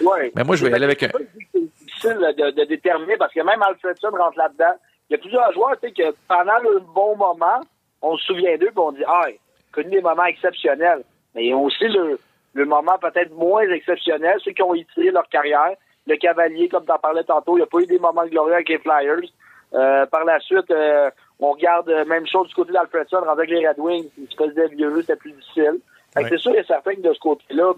[0.00, 0.32] Ouais.
[0.34, 3.40] Mais moi, je vais y aller avec un- C'est difficile de, de déterminer parce que
[3.40, 4.74] même Alfredson rentre là-dedans.
[5.08, 7.60] Il y a plusieurs joueurs, que pendant le bon moment,
[8.02, 9.26] on se souvient d'eux et on dit, ah,
[9.72, 11.04] connu des moments exceptionnels.
[11.34, 12.18] Mais ils ont aussi le,
[12.54, 15.74] le moment peut-être moins exceptionnel, ceux qui ont étiré leur carrière.
[16.06, 18.54] Le Cavalier, comme tu en parlais tantôt, il n'y a pas eu des moments glorieux
[18.54, 19.30] avec les Flyers.
[19.74, 23.50] Euh, par la suite, euh, on regarde euh, même chose du côté d'Alfredson, rendu avec
[23.50, 25.78] les Red Wings, il se faisait vieux, c'était plus difficile.
[26.14, 26.30] Fait que Ouais.
[26.30, 27.72] C'est sûr et certain que de ce côté-là,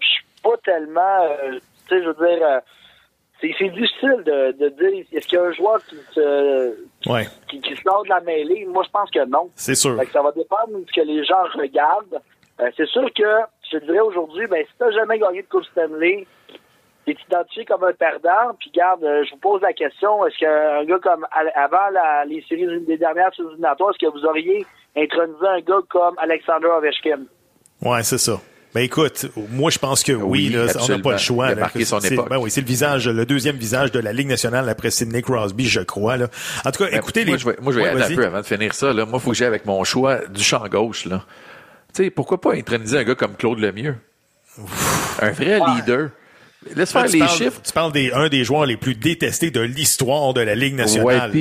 [0.00, 1.58] je suis pas tellement, euh,
[1.88, 2.60] tu sais, je veux dire,
[3.40, 6.74] c'est difficile de, de dire, est-ce qu'il y a un joueur qui se,
[7.08, 7.26] Ouais.
[7.48, 8.66] qui, de la mêlée?
[8.66, 9.50] Moi, je pense que non.
[9.54, 9.96] C'est sûr.
[9.98, 12.20] Que ça va dépendre de ce que les gens regardent.
[12.60, 13.22] Euh, c'est sûr que,
[13.70, 16.26] je te dirais aujourd'hui, ben, si t'as jamais gagné de Coupe Stanley,
[17.06, 20.84] t'es identifié comme un perdant, puis garde, euh, je vous pose la question, est-ce qu'un
[20.84, 21.24] gars comme,
[21.54, 25.80] avant la- les séries des dernières séries éliminatoires, est-ce que vous auriez intronisé un gars
[25.88, 27.20] comme Alexander Ovechkin?
[27.82, 28.40] Ouais, c'est ça.
[28.78, 31.46] Ben écoute, moi je pense que oui, Oui, là, on n'a pas le choix.
[31.48, 31.60] Il a là.
[31.62, 32.28] marqué son époque.
[32.30, 35.66] Ben oui, c'est le visage, le deuxième visage de la Ligue nationale après Sidney Crosby,
[35.66, 36.16] je crois.
[36.16, 36.28] Là.
[36.64, 37.38] En tout cas, Ben, écoutez moi, les.
[37.40, 38.92] je vais, moi, je vais y Ouais, aller un peu avant de finir ça.
[38.92, 39.04] Là.
[39.04, 41.06] Moi, il faut que j'aille avec mon choix du champ gauche.
[41.06, 41.24] Là.
[41.92, 43.96] Tu sais, pourquoi pas introniser un gars comme Claude Lemieux?
[45.20, 46.10] Un vrai leader.
[46.76, 47.60] Laisse faire les parles- chiffres.
[47.64, 51.32] Tu parles des un des joueurs les plus détestés de l'histoire de la Ligue nationale.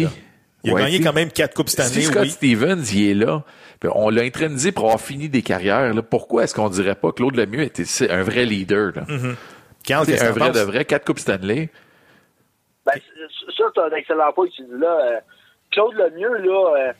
[0.63, 2.29] Il a gagné quand même quatre coupes cette Si année, Scott oui.
[2.31, 3.43] Stevens, il est là.
[3.79, 5.93] Puis on l'a intronisé pour avoir fini des carrières.
[5.93, 6.01] Là.
[6.01, 8.91] Pourquoi est-ce qu'on dirait pas que Claude Lemieux était c'est un vrai leader?
[8.95, 9.03] Là?
[9.05, 11.69] Sais, qu'est-ce que un vrai de vrai, quatre coupes Stanley.
[12.85, 14.99] Ben, c'est- ça, c'est un excellent point que tu dis là.
[15.01, 15.19] Euh,
[15.71, 16.93] Claude Lemieux, là, euh,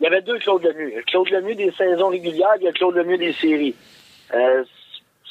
[0.00, 0.90] il y avait deux Claude Lemieux.
[0.90, 3.74] Il y a Claude Lemieux des saisons régulières, il y a Claude Lemieux des séries.
[4.34, 4.62] Euh,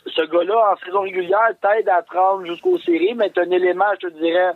[0.05, 3.85] ce gars-là, en saison régulière, t'aide à te rendre jusqu'aux séries, mais c'est un élément,
[4.01, 4.51] je te dirais,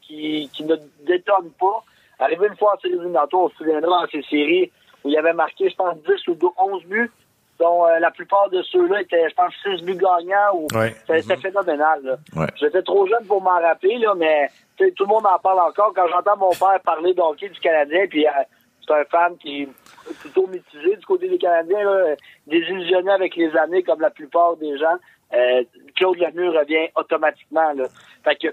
[0.00, 0.76] qui, qui ne
[1.06, 1.84] détonne pas.
[2.18, 4.70] Arrivé une fois en séries éliminatoires, on se souviendra dans ces séries
[5.04, 7.10] où il avait marqué, je pense, 10 ou 12, 11 buts,
[7.58, 10.54] dont euh, la plupart de ceux-là étaient, je pense, 6 buts gagnants.
[10.54, 10.66] Ou...
[10.74, 10.94] Ouais.
[11.00, 12.02] C'était c'était phénoménal.
[12.02, 12.16] Là.
[12.36, 12.48] Ouais.
[12.56, 15.92] J'étais trop jeune pour m'en rappeler, là, mais tout le monde en parle encore.
[15.94, 18.30] Quand j'entends mon père parler d'hockey du Canadien, puis euh,
[18.86, 19.68] c'est un fan qui est
[20.20, 22.14] plutôt mitigé du côté des Canadiens, là,
[22.46, 24.96] désillusionné avec les années, comme la plupart des gens,
[25.34, 25.62] euh,
[25.96, 27.72] Claude Lemieux revient automatiquement.
[27.72, 27.84] Là.
[28.24, 28.48] Fait que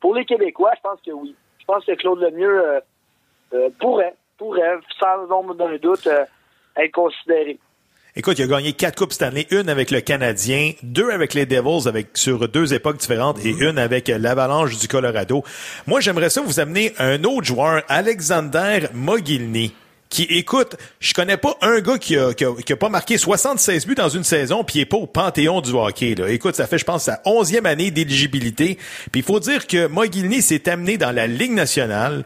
[0.00, 1.34] pour les Québécois, je pense que oui.
[1.60, 2.80] Je pense que Claude Lemieux euh,
[3.54, 6.24] euh, pourrait, pourrait, sans nombre d'un doute, euh,
[6.76, 7.58] être considéré.
[8.16, 11.88] Écoute, il a gagné quatre coupes Stanley, une avec le Canadien, deux avec les Devils
[11.88, 15.42] avec sur deux époques différentes et une avec l'Avalanche du Colorado.
[15.88, 19.74] Moi, j'aimerais ça vous amener un autre joueur, Alexander Mogilny.
[20.10, 23.18] Qui écoute, je connais pas un gars qui a, qui a, qui a pas marqué
[23.18, 26.14] 76 buts dans une saison puis est pas au panthéon du hockey.
[26.14, 26.28] Là.
[26.28, 28.78] Écoute, ça fait, je pense, sa onzième année d'éligibilité.
[29.10, 32.24] Puis il faut dire que Mogilny s'est amené dans la Ligue nationale.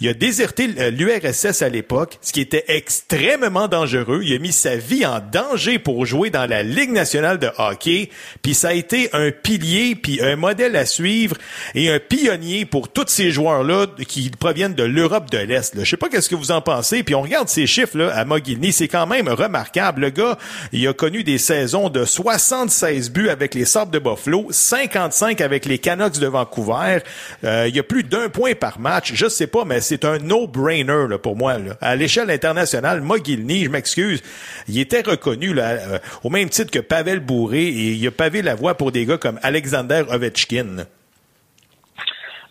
[0.00, 4.20] Il a déserté euh, l'URSS à l'époque, ce qui était extrêmement dangereux.
[4.22, 8.10] Il a mis sa vie en danger pour jouer dans la Ligue nationale de hockey.
[8.42, 11.36] Puis ça a été un pilier, puis un modèle à suivre
[11.74, 15.72] et un pionnier pour tous ces joueurs-là qui proviennent de l'Europe de l'Est.
[15.78, 17.02] Je sais pas qu'est-ce que vous en pensez.
[17.02, 20.02] Puis on regarde ces chiffres là à Mogilny, c'est quand même remarquable.
[20.02, 20.38] Le gars,
[20.72, 25.64] il a connu des saisons de 76 buts avec les Sabres de Buffalo, 55 avec
[25.64, 26.98] les Canucks de Vancouver.
[27.44, 29.12] Euh, il y a plus d'un point par match.
[29.14, 31.54] Je sais pas, mais c'est un no-brainer là, pour moi.
[31.80, 34.22] À l'échelle internationale, Mogilny, je m'excuse,
[34.68, 38.42] il était reconnu là, euh, au même titre que Pavel Bourré et il a pavé
[38.42, 40.84] la voie pour des gars comme Alexander Ovechkin.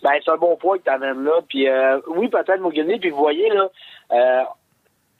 [0.02, 1.40] Ben, c'est un bon point que tu amènes là.
[1.48, 2.98] Puis euh, oui, peut-être Mogilny.
[2.98, 3.68] Puis vous voyez, là,
[4.12, 4.42] euh,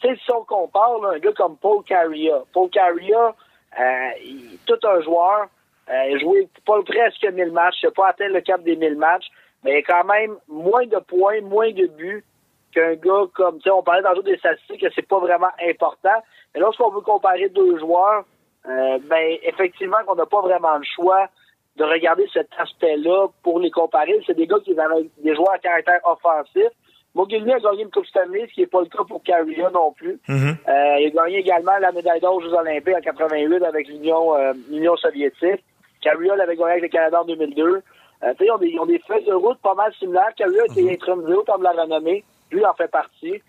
[0.03, 2.31] si on compare là, un gars comme Paul Carrier.
[2.53, 3.83] Paul Carrier, euh,
[4.25, 5.47] il- tout un joueur,
[5.89, 8.97] il a joué pas presque 1000 matchs, il n'a pas atteint le cap des 1000
[8.97, 9.27] matchs,
[9.67, 12.25] mais quand même moins de points, moins de buts
[12.73, 16.23] qu'un gars comme, tu sais, on parlait tantôt des statistiques, que c'est pas vraiment important.
[16.55, 18.25] Mais lorsqu'on veut comparer deux joueurs,
[18.69, 21.29] euh, ben, effectivement, qu'on n'a pas vraiment le choix
[21.77, 24.21] de regarder cet aspect-là pour les comparer.
[24.25, 26.69] C'est des gars qui avaient des joueurs à caractère offensif.
[27.15, 29.91] Mogilny a gagné une Coupe Stanley, ce qui n'est pas le cas pour Carrier non
[29.93, 30.21] plus.
[30.29, 30.57] Mhm.
[30.69, 34.37] Euh, il a gagné également la médaille d'or aux Jeux Olympiques en 88 avec l'Union
[34.37, 35.65] euh, l'Union soviétique.
[36.03, 37.83] Carrier l'avait gagné avec le Canada en 2002.
[38.23, 40.35] Euh, ils ont des, ils ont des feuilles de route pas mal similaires.
[40.37, 42.25] Carrier a été intronisé au temps de la renommée.
[42.51, 43.43] Lui en fait partie.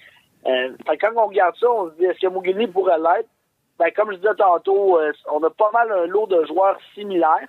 [0.45, 3.29] Euh, fait quand on regarde ça, on se dit est-ce que Mogilny pourrait l'être?
[3.79, 7.47] Ben, comme je disais tantôt, euh, on a pas mal un lot de joueurs similaires.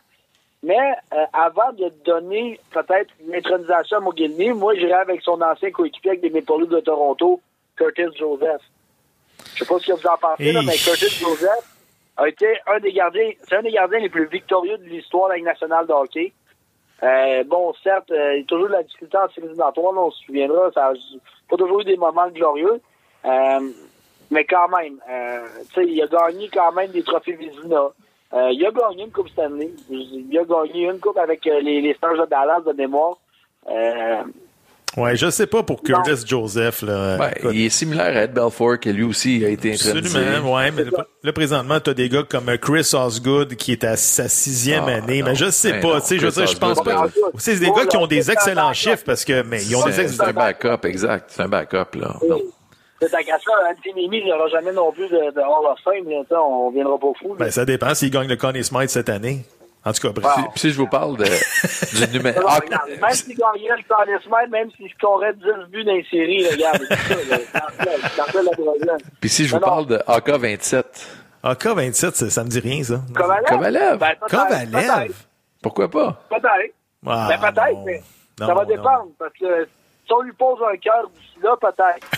[0.62, 5.70] Mais euh, avant de donner peut-être une intronisation à Mogilny, moi j'irais avec son ancien
[5.70, 7.40] coéquipier avec des Maple Leafs de Toronto,
[7.76, 8.60] Curtis Joseph.
[9.54, 11.76] Je sais pas ce que vous en pensez, là, mais Curtis Joseph
[12.16, 15.30] a été un des gardiens, c'est un des gardiens les plus victorieux de l'histoire de
[15.30, 16.32] la Ligue nationale de hockey.
[17.02, 20.00] Euh, bon, certes, euh, il y a toujours de la difficulté en séries éliminatoires, là,
[20.00, 20.92] on se souviendra, ça a
[21.48, 22.80] pas toujours eu des moments glorieux.
[23.24, 23.70] Euh,
[24.30, 27.88] mais quand même, euh, il a gagné quand même des trophées Vizina.
[28.34, 29.70] Euh, il a gagné une Coupe Stanley.
[29.88, 33.16] Il a gagné une Coupe avec euh, les, les Stars de Dallas de mémoire.
[34.96, 37.18] Ouais, je sais pas pour Curtis Joseph, là.
[37.18, 40.18] Ben, il est similaire à Ed Belfour, qui lui aussi a été intronisé.
[40.18, 40.84] Absolument, ouais, mais
[41.22, 44.94] là, présentement, tu as des gars comme Chris Osgood qui est à sa sixième Ah,
[44.96, 45.28] année, non.
[45.28, 47.06] mais je sais Ben pas, tu sais, je veux Chris dire, je pense pas.
[47.36, 50.02] C'est des gars qui ont des excellents chiffres parce que, mais ils ont des C'est
[50.02, 50.12] ex...
[50.16, 51.26] c'est un backup, exact.
[51.28, 52.16] C'est un backup, là.
[53.00, 56.08] À ça, Anthony Mimi, il n'aura jamais non plus de, de Hall of Fame.
[56.10, 57.36] Là, ça, on viendra pas fou.
[57.38, 59.44] Ben, ça dépend s'ils gagnent le Connie Smythe cette année.
[59.84, 60.32] En tout cas, bref.
[60.36, 62.40] Si, puis si je vous parle de, du numéro...
[62.46, 66.46] Ah, regarde, même gagnerait le Conn Smythe, même s'il scorait 10 buts dans les séries,
[66.50, 66.82] regarde,
[69.20, 69.66] puis si je vous Non, non.
[69.66, 70.82] parle de AK-27,
[71.42, 73.00] AK-27, ça, ça me dit rien, ça.
[73.14, 73.44] Kovalev?
[73.46, 73.98] Kovalev.
[73.98, 74.72] Ben, peut-être, Kovalev?
[74.72, 75.08] Ben,
[75.62, 76.22] pourquoi pas?
[76.28, 76.42] Peut-être.
[76.42, 76.74] Peut-être.
[77.06, 78.02] Ah, ben, peut-être, mais
[78.40, 78.68] Non, ça va non.
[78.68, 79.08] dépendre.
[79.18, 79.68] Parce que
[80.08, 82.08] si on lui pose un cœur d'ici là, peut-être.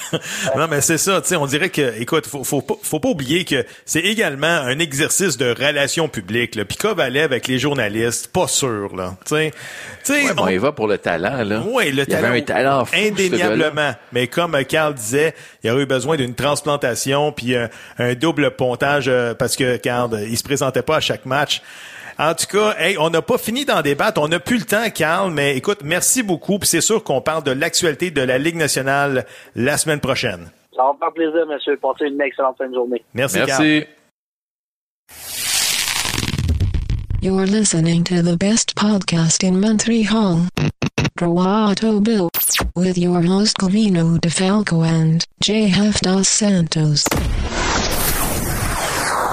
[0.56, 3.08] Non, mais c'est ça, tu sais, on dirait que, écoute, faut, faut, pas, faut pas
[3.10, 6.64] oublier que c'est également un exercice de relations publiques, là.
[6.64, 9.16] Puis Kovalev avec les journalistes, pas sûr, là.
[9.26, 9.50] Tu sais,
[10.04, 11.62] tu sais, Ouais, bon, on- il va pour le talent, là.
[11.66, 13.92] Oui, le il avait un talent fou, indéniablement.
[14.12, 18.52] Mais comme euh, Carl disait, il aurait eu besoin d'une transplantation puis euh, un double
[18.52, 21.62] pontage euh, parce que Carl, il se présentait pas à chaque match.
[22.20, 24.20] En tout cas, hey, on n'a pas fini d'en débattre.
[24.20, 26.58] On n'a plus le temps, Carl, mais écoute, merci beaucoup.
[26.58, 29.24] Puis c'est sûr qu'on parle de l'actualité de la Ligue nationale
[29.56, 30.50] la semaine prochaine.
[30.76, 31.78] Ça va me faire plaisir, monsieur.
[31.78, 33.02] Passez une excellente fin de journée.
[33.14, 33.62] Merci, Carl.
[33.62, 33.86] Merci.
[37.22, 40.46] You're listening to the best podcast in Montreal.
[41.16, 42.28] Droito Bill.
[42.76, 46.02] With your host Covino DeFalco and J.F.
[46.02, 47.06] Dos Santos.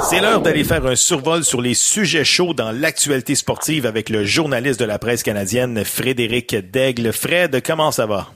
[0.09, 4.23] C'est l'heure d'aller faire un survol sur les sujets chauds dans l'actualité sportive avec le
[4.23, 7.11] journaliste de la presse canadienne, Frédéric Daigle.
[7.11, 8.27] Fred, comment ça va?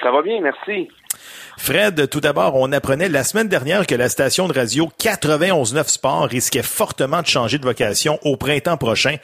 [0.00, 0.88] Ça va bien, merci.
[1.56, 6.28] Fred, tout d'abord, on apprenait la semaine dernière que la station de radio 91.9 Sport
[6.28, 9.16] risquait fortement de changer de vocation au printemps prochain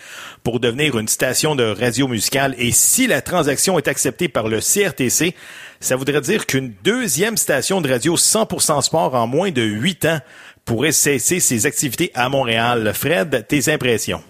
[0.42, 2.56] pour devenir une station de radio musicale.
[2.58, 5.36] Et si la transaction est acceptée par le CRTC,
[5.78, 10.18] ça voudrait dire qu'une deuxième station de radio 100% sport en moins de huit ans
[10.66, 12.92] pourrait cesser ses activités à Montréal.
[12.94, 14.20] Fred, tes impressions?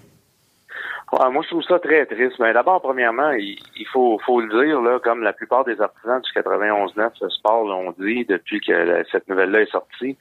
[1.13, 2.37] Ouais, moi, je trouve ça très triste.
[2.39, 6.31] Mais d'abord, premièrement, il, faut, faut le dire, là, comme la plupart des artisans du
[6.31, 10.17] 91.9 ce sport l'ont dit depuis que cette nouvelle-là est sortie,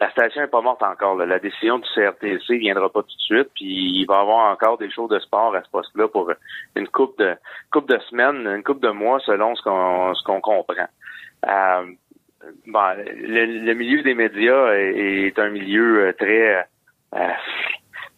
[0.00, 1.16] la station est pas morte encore.
[1.16, 1.26] là.
[1.26, 4.78] La décision du CRTC viendra pas tout de suite, puis il va y avoir encore
[4.78, 6.30] des shows de sport à ce poste-là pour
[6.76, 7.34] une coupe de
[7.72, 10.86] coupe de semaines, une coupe de mois, selon ce qu'on ce qu'on comprend.
[11.46, 11.86] Euh,
[12.66, 16.66] bon, le, le milieu des médias est, est un milieu euh, très
[17.14, 17.32] euh,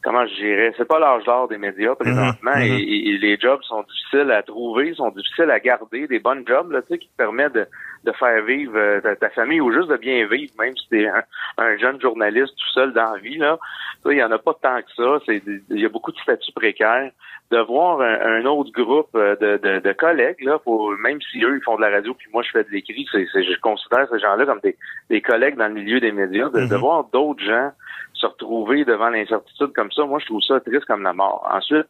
[0.02, 2.78] comment je dirais, c'est pas l'âge d'or des médias présentement Mhm, mhm.
[2.78, 6.82] Et, les jobs sont difficiles à trouver, sont difficiles à garder, des bonnes jobs là,
[6.82, 7.66] tu sais, qui te permettent de,
[8.04, 11.06] de faire vivre euh, ta, ta famille ou juste de bien vivre, même si t'es
[11.06, 11.22] un,
[11.58, 13.58] un jeune journaliste tout seul dans la vie là.
[14.06, 15.22] Il y en a pas tant que ça.
[15.26, 17.10] C'est, il y a beaucoup de statuts précaires.
[17.50, 21.42] De voir un, un autre groupe euh, de, de, de collègues là, pour, même si
[21.42, 24.06] eux ils font de la radio puis moi je fais de l'écrit, c'est, je considère
[24.08, 24.76] ces gens-là comme des,
[25.08, 26.48] des collègues dans le milieu des médias.
[26.48, 26.80] De, de Mhm.
[26.80, 27.72] voir d'autres gens
[28.20, 31.48] se retrouver devant l'incertitude comme ça, moi je trouve ça triste comme la mort.
[31.50, 31.88] Ensuite,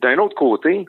[0.00, 0.86] d'un autre côté,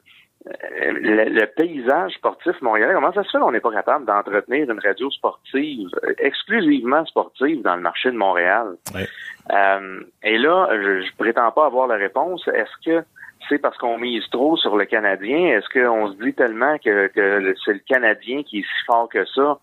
[0.48, 4.70] euh, le, le paysage sportif montréalais, comment ça se fait qu'on n'est pas capable d'entretenir
[4.70, 8.68] une radio sportive, euh, exclusivement sportive, dans le marché de Montréal?
[8.94, 9.08] Ouais.
[9.52, 12.48] Euh, et là, je, je prétends pas avoir la réponse.
[12.48, 13.06] Est-ce que
[13.50, 15.58] c'est parce qu'on mise trop sur le Canadien?
[15.58, 19.26] Est-ce qu'on se dit tellement que, que c'est le Canadien qui est si fort que
[19.26, 19.60] ça?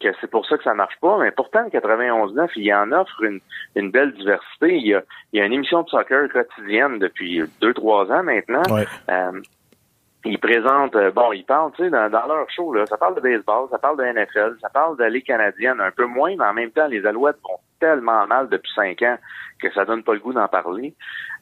[0.00, 1.18] Que c'est pour ça que ça marche pas?
[1.18, 3.40] Mais pourtant, le 91-9, il en offre une,
[3.76, 4.76] une belle diversité.
[4.76, 5.02] Il y, a,
[5.32, 8.62] il y a une émission de soccer quotidienne depuis deux, trois ans maintenant.
[8.70, 8.86] Ouais.
[9.08, 9.40] Euh,
[10.24, 13.14] ils présentent, euh, bon, ils parlent, tu sais, dans, dans leur show, là, ça parle
[13.14, 16.44] de baseball, ça parle de NFL, ça parle de Ligue canadienne, un peu moins, mais
[16.44, 19.18] en même temps, les Alouettes vont tellement mal depuis cinq ans
[19.60, 20.94] que ça donne pas le goût d'en parler.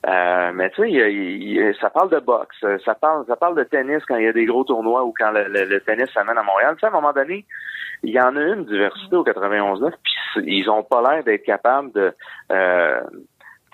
[0.06, 4.16] Euh, mais tu sais, ça parle de boxe, ça parle, ça parle de tennis quand
[4.16, 6.74] il y a des gros tournois ou quand le, le- le tennis s'amène à Montréal.
[6.74, 7.44] Tu sais, à un moment donné,
[8.02, 11.92] il y en a une diversité au 91-9, puis ils ont pas l'air d'être capables
[11.92, 12.12] de...
[12.50, 13.00] Euh,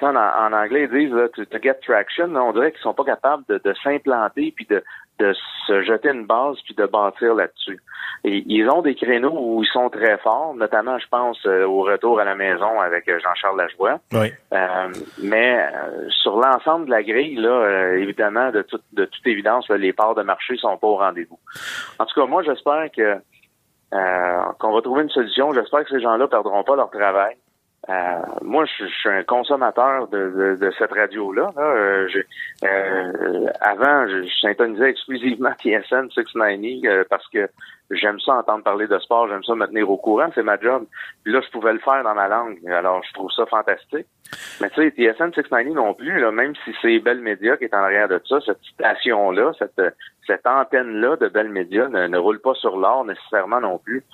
[0.06, 2.28] en, en anglais, ils disent là, to, to get traction.
[2.28, 4.82] là, on dirait qu'ils sont pas capables de, de s'implanter puis de,
[5.18, 5.34] de
[5.66, 7.80] se jeter une base puis de bâtir là-dessus.
[8.24, 11.82] Et ils ont des créneaux où ils sont très forts, notamment, je pense, euh, au
[11.82, 14.00] retour à la maison avec euh, Jean-Charles Lajoie.
[14.12, 14.32] Oui.
[14.52, 14.88] Euh,
[15.22, 19.76] mais euh, sur l'ensemble de la grille, là, évidemment, de, toute de toute évidence, là,
[19.76, 21.38] les parts de marché sont pas au rendez-vous.
[21.98, 23.20] En tout cas, moi, j'espère que
[23.94, 25.52] euh, qu'on va trouver une solution.
[25.54, 27.36] J'espère que ces gens-là perdront pas leur travail.
[27.88, 31.48] Euh, moi, je, je suis un consommateur de, de, de cette radio-là.
[31.56, 31.62] là.
[31.62, 32.08] Euh,
[32.64, 37.48] euh, avant, je, je syntonisais exclusivement TSN 690 euh, parce que
[37.90, 40.84] j'aime ça entendre parler de sport, j'aime ça me tenir au courant, c'est ma job.
[41.24, 42.58] Puis là, je pouvais le faire dans ma langue.
[42.68, 44.06] Alors, je trouve ça fantastique.
[44.60, 47.74] Mais tu sais, TSN 690 non plus, là, même si c'est Bell Media qui est
[47.74, 49.80] en arrière de ça, cette station-là, cette,
[50.26, 54.04] cette antenne-là de Bell Media ne, ne roule pas sur l'or nécessairement non plus.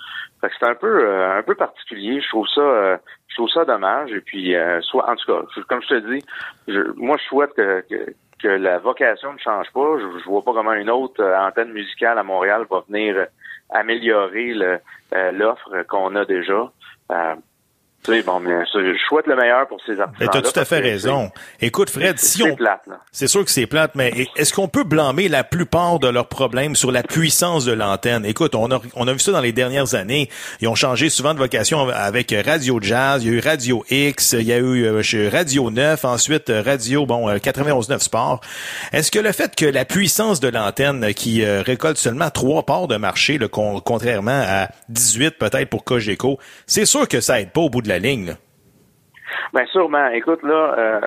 [0.40, 2.20] Fait que c'est un peu euh, un peu particulier.
[2.20, 2.96] Je trouve ça euh,
[3.34, 4.12] je trouve ça dommage.
[4.12, 6.24] Et puis euh, soit en tout cas, comme je te dis,
[6.68, 9.98] je, moi je souhaite que, que, que la vocation ne change pas.
[9.98, 13.26] Je, je vois pas comment une autre euh, antenne musicale à Montréal va venir
[13.70, 16.70] améliorer euh, l'offre qu'on a déjà.
[17.10, 17.34] Euh,
[18.12, 19.94] sais, bon, mais ça, je souhaite le meilleur pour ces
[20.30, 21.30] t'as tout à fait raison.
[21.60, 22.56] Écoute, Fred, si C'est on.
[23.12, 26.74] C'est sûr que c'est plate, mais est-ce qu'on peut blâmer la plupart de leurs problèmes
[26.76, 28.24] sur la puissance de l'antenne?
[28.26, 30.28] Écoute, on a, on a vu ça dans les dernières années.
[30.60, 34.32] Ils ont changé souvent de vocation avec Radio Jazz, il y a eu Radio X,
[34.38, 38.40] il y a eu euh, chez Radio 9, ensuite euh, Radio, bon, euh, 91.9 Sport.
[38.92, 42.88] Est-ce que le fait que la puissance de l'antenne qui euh, récolte seulement trois parts
[42.88, 47.60] de marché, con- contrairement à 18 peut-être pour Cogeco, c'est sûr que ça aide pas
[47.60, 48.32] au bout de la ligne, là?
[49.52, 50.08] Ben sûrement.
[50.08, 51.00] Écoute, là, euh,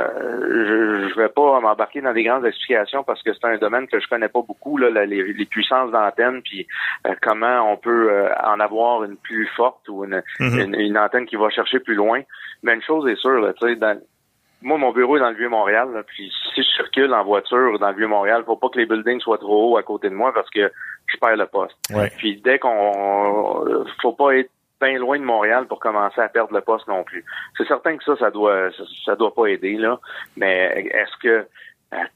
[1.03, 3.99] je, je vais pas m'embarquer dans des grandes explications parce que c'est un domaine que
[3.99, 6.65] je connais pas beaucoup, là, la- les, les puissances d'antenne, puis
[7.07, 10.59] euh, comment on peut euh, en avoir une plus forte ou une, Mhm.
[10.59, 12.21] une, une antenne qui va chercher plus loin.
[12.63, 13.79] Mais une chose est sûre, tu sais,
[14.63, 17.95] moi, mon bureau est dans le Vieux-Montréal, puis si je circule en voiture dans le
[17.95, 20.71] Vieux-Montréal, faut pas que les buildings soient trop hauts à côté de moi parce que
[21.05, 21.75] je perds le poste.
[21.93, 22.11] Ouais.
[22.17, 23.63] Puis dès qu'on
[24.01, 24.49] faut pas être
[24.81, 27.25] bien loin de Montréal pour commencer à perdre le poste non plus.
[27.57, 28.69] C'est certain que ça, ça doit
[29.05, 29.99] ça, doit pas aider, là.
[30.35, 31.47] Mais est-ce que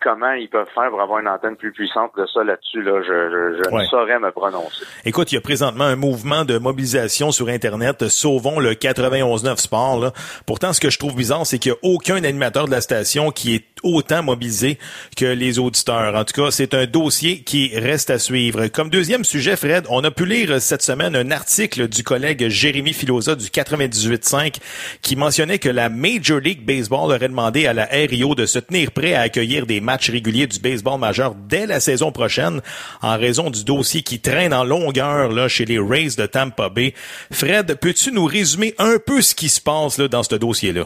[0.01, 3.07] comment ils peuvent faire pour avoir une antenne plus puissante de ça là-dessus, là, je,
[3.07, 3.83] je, je Ouais.
[3.83, 4.83] ne saurais me prononcer.
[5.05, 8.07] Écoute, il y a présentement un mouvement de mobilisation sur Internet.
[8.09, 9.99] Sauvons le 91.9 Sport.
[10.01, 10.11] Là.
[10.45, 13.31] Pourtant, ce que je trouve bizarre, c'est qu'il n'y a aucun animateur de la station
[13.31, 14.77] qui est autant mobilisé
[15.17, 16.15] que les auditeurs.
[16.15, 18.67] En tout cas, c'est un dossier qui reste à suivre.
[18.67, 22.93] Comme deuxième sujet, Fred, on a pu lire cette semaine un article du collègue Jérémy
[22.93, 24.57] Filosa du 98.5
[25.01, 28.91] qui mentionnait que la Major League Baseball aurait demandé à la RIO de se tenir
[28.91, 32.61] prêt à accueillir des matchs réguliers du baseball majeur dès la saison prochaine
[33.01, 36.93] en raison du dossier qui traîne en longueur là, chez les Rays de Tampa Bay.
[37.31, 40.83] Fred, peux-tu nous résumer un peu ce qui se passe là, dans ce dossier-là?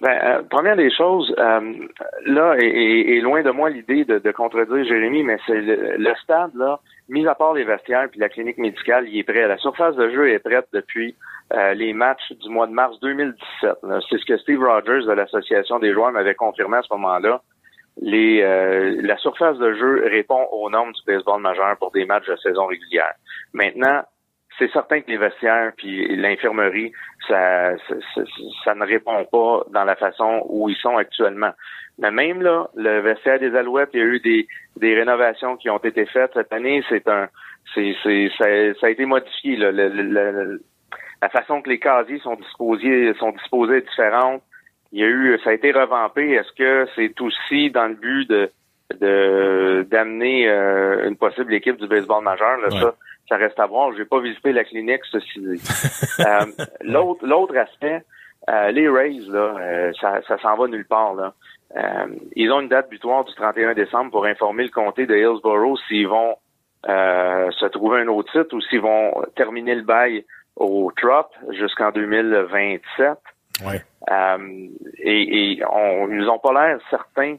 [0.00, 1.60] Ben, euh, première des choses, euh,
[2.24, 6.52] là, et loin de moi l'idée de, de contredire Jérémy, mais c'est le, le stade,
[6.54, 9.48] là, mis à part les vestiaires puis la clinique médicale, il est prêt.
[9.48, 11.16] La surface de jeu est prête depuis
[11.52, 13.78] euh, les matchs du mois de mars 2017.
[13.82, 14.00] là.
[14.08, 17.40] C'est ce que Steve Rogers de l'Association des joueurs m'avait confirmé à ce moment-là.
[18.00, 22.28] Les, euh, la surface de jeu répond aux normes du baseball majeur pour des matchs
[22.28, 23.14] de saison régulière.
[23.52, 24.02] Maintenant,
[24.58, 26.92] c'est certain que les vestiaires puis l'infirmerie,
[27.26, 28.22] ça, ça,
[28.64, 31.52] ça, ne répond pas dans la façon où ils sont actuellement.
[31.98, 35.70] Mais même là, le vestiaire des Alouettes, il y a eu des, des rénovations qui
[35.70, 36.84] ont été faites cette année.
[36.88, 37.28] C'est un,
[37.74, 37.94] c'est,
[38.38, 39.56] ça, a été modifié.
[39.56, 39.72] Là.
[41.22, 44.42] La façon que les casiers sont disposés, sont disposés est différente.
[44.92, 46.30] Il y a eu, ça a été revampé.
[46.32, 48.50] Est-ce que c'est aussi dans le but de
[49.00, 52.56] de d'amener euh, une possible équipe du baseball majeur?
[52.58, 52.80] Là, Ouais.
[52.80, 52.94] ça
[53.28, 55.60] ça reste à voir j'ai pas visité la clinique ceci dit
[56.26, 56.46] Euh,
[56.80, 58.02] l'autre l'autre aspect
[58.48, 61.34] euh, les Rays là ça ça s'en va nulle part là
[62.34, 66.08] ils ont une date butoir du 31 décembre pour informer le comté de Hillsborough s'ils
[66.08, 66.36] vont
[66.88, 70.24] euh, se trouver un autre site ou s'ils vont terminer le bail
[70.58, 73.18] au Trop jusqu'en 2027
[73.66, 73.82] Ouais.
[74.10, 77.36] euh, et, et on, ils ont pas l'air certains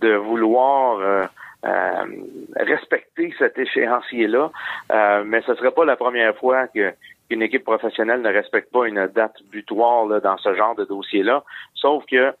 [0.00, 1.26] de vouloir euh,
[1.66, 2.04] euh,
[2.56, 4.50] respecter cet échéancier-là,
[4.92, 6.94] euh, mais ce serait pas la première fois que
[7.28, 11.44] qu'une équipe professionnelle ne respecte pas une date butoir là, dans ce genre de dossier-là.
[11.74, 12.32] Sauf que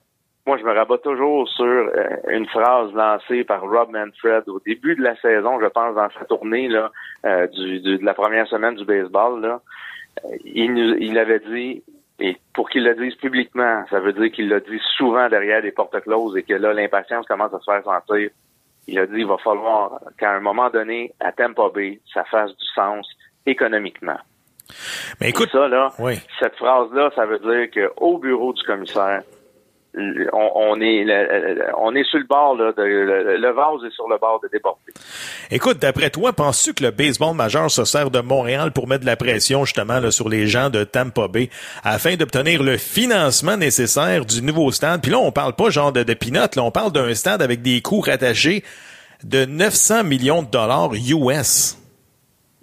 [0.46, 4.96] moi, je me rabats toujours sur euh, une phrase lancée par Rob Manfred au début
[4.96, 6.90] de la saison, je pense, dans sa tournée là,
[7.26, 9.42] euh, du, de la première semaine du baseball.
[9.42, 9.60] Là.
[10.24, 11.82] Euh, il, nous, il avait dit,
[12.20, 15.72] et pour qu'il le dise publiquement, ça veut dire qu'il l'a dit souvent derrière des
[15.72, 18.30] portes closes et que là, l'impatience commence à se faire sentir.
[18.86, 22.50] Il a dit il va falloir qu'à un moment donné, à Tampa Bay, ça fasse
[22.50, 23.06] du sens
[23.46, 24.18] économiquement.
[25.20, 26.14] Mais écoute, ça, là, oui.
[26.38, 29.22] cette phrase-là, ça veut dire qu'au bureau du commissaire,
[30.32, 31.04] on, on, est
[31.76, 34.48] on est sur le bord là, de, le, le, vase est sur le bord de
[34.48, 34.92] déborder.
[35.50, 39.06] Écoute, d'après toi, penses-tu que le baseball majeur se sert de Montréal pour mettre de
[39.06, 41.50] la pression justement là, sur les gens de Tampa Bay
[41.84, 45.02] afin d'obtenir le financement nécessaire du nouveau stade?
[45.02, 47.80] Puis là, on parle pas genre de, de là, on parle d'un stade avec des
[47.80, 48.62] coûts rattachés
[49.24, 51.76] de 900 millions de dollars US.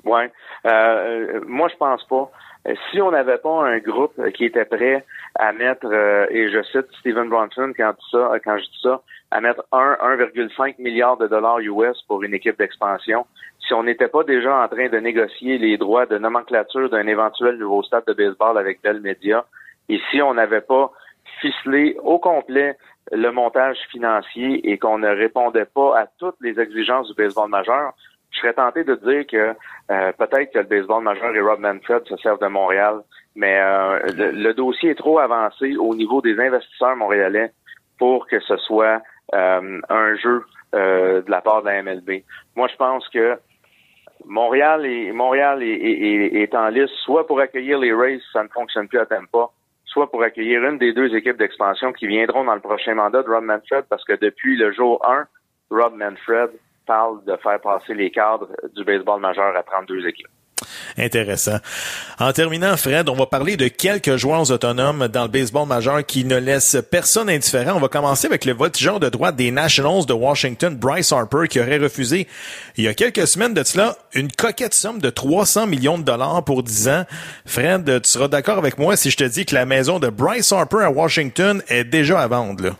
[0.03, 0.31] Ouais.
[0.65, 2.31] Euh, moi, je pense pas.
[2.89, 5.05] Si on n'avait pas un groupe qui était prêt
[5.35, 9.39] à mettre, euh, et je cite Stephen Bronson quand, ça, quand je dis ça, à
[9.39, 13.27] mettre 1,5 milliard de dollars US pour une équipe d'expansion,
[13.67, 17.57] si on n'était pas déjà en train de négocier les droits de nomenclature d'un éventuel
[17.57, 19.45] nouveau stade de baseball avec Bell Media,
[19.89, 20.91] et si on n'avait pas
[21.41, 22.77] ficelé au complet
[23.11, 27.93] le montage financier et qu'on ne répondait pas à toutes les exigences du baseball majeur,
[28.35, 29.55] je serais tenté de dire que
[29.91, 33.01] euh, peut-être que le baseball majeur et Rob Manfred se servent de Montréal,
[33.35, 37.51] mais euh, le, dossier est trop avancé au niveau des investisseurs montréalais
[37.97, 39.01] pour que ce soit
[39.33, 42.23] euh, un jeu de la part de la MLB.
[42.57, 43.39] Moi, je pense que
[44.25, 48.49] Montréal est, Montréal est, est, est en liste soit pour accueillir les Rays, ça ne
[48.49, 49.51] fonctionne plus à Tampa,
[49.85, 53.29] soit pour accueillir une des deux équipes d'expansion qui viendront dans le prochain mandat de
[53.29, 55.27] Rob Manfred, parce que depuis le jour 1,
[55.69, 56.49] Rob Manfred
[56.85, 60.27] parle de faire passer les cadres du baseball majeur à 32 équipes.
[60.97, 61.57] Intéressant.
[62.19, 66.23] En terminant, Fred, on va parler de quelques joueurs autonomes dans le baseball majeur qui
[66.23, 67.75] ne laissent personne indifférent.
[67.75, 71.59] On va commencer avec le voltigeur de droite des Nationals de Washington, Bryce Harper, qui
[71.59, 72.27] aurait refusé
[72.77, 76.43] il y a quelques semaines de cela une coquette somme de 300 millions de dollars
[76.45, 77.03] pour 10 ans.
[77.45, 80.53] Fred, tu seras d'accord avec moi si je te dis que la maison de Bryce
[80.53, 82.63] Harper à Washington est déjà à vendre.
[82.63, 82.71] Là?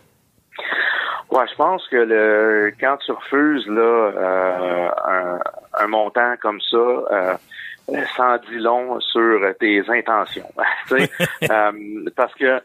[1.36, 5.40] Ouais, je pense que le quand tu refuses là euh, un,
[5.84, 7.34] un, montant comme ça, euh,
[8.16, 10.50] ça en dit long sur tes intentions.
[10.92, 12.60] euh, parce que euh,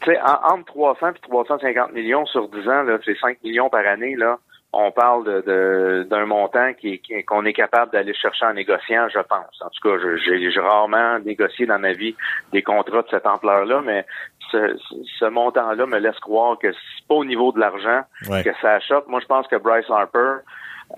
[0.00, 4.16] tu sais, entre 300 et 350 millions sur 10 ans, c'est 5 millions par année,
[4.16, 4.38] là,
[4.72, 9.20] on parle de, d'un montant qui, qui, qu'on est capable d'aller chercher en négociant, je
[9.20, 9.60] pense.
[9.60, 12.16] En tout cas, j'ai, rarement négocié dans ma vie
[12.52, 14.06] des contrats de cette ampleur-là, mais
[14.50, 14.76] ce,
[15.18, 18.42] ce montant-là me laisse croire que c'est pas au niveau de l'argent ouais.
[18.42, 19.08] que ça achoppe.
[19.08, 20.36] Moi, je pense que Bryce Harper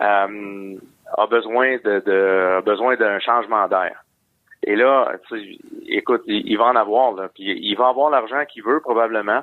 [0.01, 0.77] euh,
[1.17, 4.05] a besoin de, de a besoin d'un changement d'air.
[4.67, 5.13] Et là,
[5.87, 9.43] écoute, il, il, va en avoir, là, puis il va avoir l'argent qu'il veut probablement.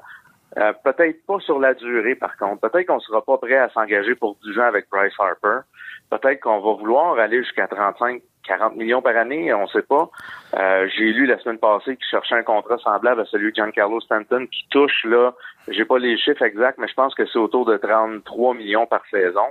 [0.57, 2.69] Euh, peut-être pas sur la durée, par contre.
[2.69, 5.61] Peut-être qu'on sera pas prêt à s'engager pour 10 ans avec Bryce Harper.
[6.09, 10.09] Peut-être qu'on va vouloir aller jusqu'à 35, 40 millions par année, on sait pas.
[10.55, 14.01] Euh, j'ai lu la semaine passée qu'il cherchait un contrat semblable à celui de Giancarlo
[14.01, 15.33] Stanton qui touche là,
[15.69, 19.03] j'ai pas les chiffres exacts, mais je pense que c'est autour de 33 millions par
[19.09, 19.45] saison.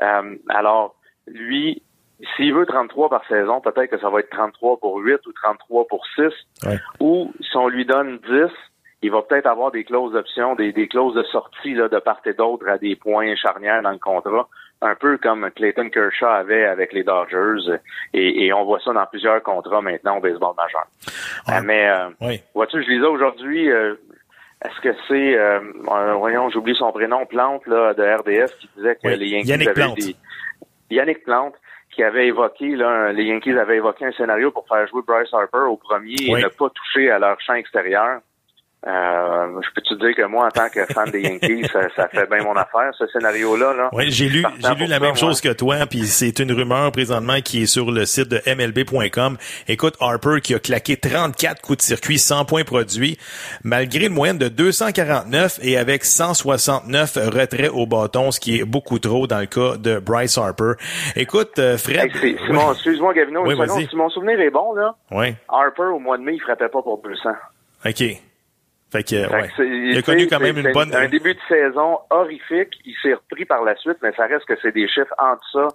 [0.00, 0.94] Euh, alors,
[1.26, 1.82] lui,
[2.36, 5.86] s'il veut 33 par saison, peut-être que ça va être 33 pour 8 ou 33
[5.88, 6.22] pour 6.
[6.66, 6.78] Ouais.
[7.00, 8.50] Ou si on lui donne 10,
[9.02, 12.20] il va peut-être avoir des clauses d'option, des, des clauses de sortie là, de part
[12.24, 14.48] et d'autre à des points charnières dans le contrat,
[14.80, 17.78] un peu comme Clayton Kershaw avait avec les Dodgers.
[18.14, 20.86] Et, et on voit ça dans plusieurs contrats maintenant au baseball majeur.
[21.48, 21.60] Ouais.
[21.66, 22.40] mais euh, oui.
[22.54, 23.94] vois-tu, je lisais aujourd'hui, euh,
[24.64, 25.58] est-ce que c'est, euh,
[26.18, 29.16] voyons, j'oublie son prénom, Plante là, de RDS, qui disait que oui.
[29.16, 29.98] les Yankees Yannick avaient Plante.
[29.98, 30.16] des...
[30.90, 31.54] Yannick Plante
[31.92, 35.66] qui avait évoqué, là, les Yankees avaient évoqué un scénario pour faire jouer Bryce Harper
[35.68, 36.40] au premier Oui.
[36.40, 38.20] et ne pas toucher à leur champ extérieur.
[38.84, 42.08] Euh, je peux te dire que moi, en tant que fan des Yankees, ça, ça,
[42.08, 43.74] fait bien mon affaire, ce scénario-là.
[43.74, 43.90] Là?
[43.92, 47.40] Oui, j'ai lu, j'ai lu la même chose que toi, puis c'est une rumeur présentement
[47.44, 49.36] qui est sur le site de MLB.com.
[49.68, 53.18] Écoute, Harper qui a claqué 34 coups de circuit, 100 points produits,
[53.62, 58.98] malgré une moyenne de 249 et avec 169 retraits au bâton, ce qui est beaucoup
[58.98, 60.72] trop dans le cas de Bryce Harper.
[61.14, 62.10] Écoute, euh, Fred.
[62.20, 63.78] Hey, Simon, excuse-moi, Gavino, Oui, une seconde.
[63.78, 63.86] vas-y.
[63.88, 66.82] Si mon souvenir est bon, là, Oui, Harper, au mois de mai, il frappait pas
[66.82, 67.30] pour 200.
[67.86, 68.31] OK.
[68.92, 69.48] Fait que, Fait ouais.
[69.56, 70.94] que Il a connu quand même une bonne...
[70.94, 72.78] Un début de saison horrifique.
[72.84, 75.68] Il s'est repris par la suite, mais ça reste que c'est des chiffres entre ça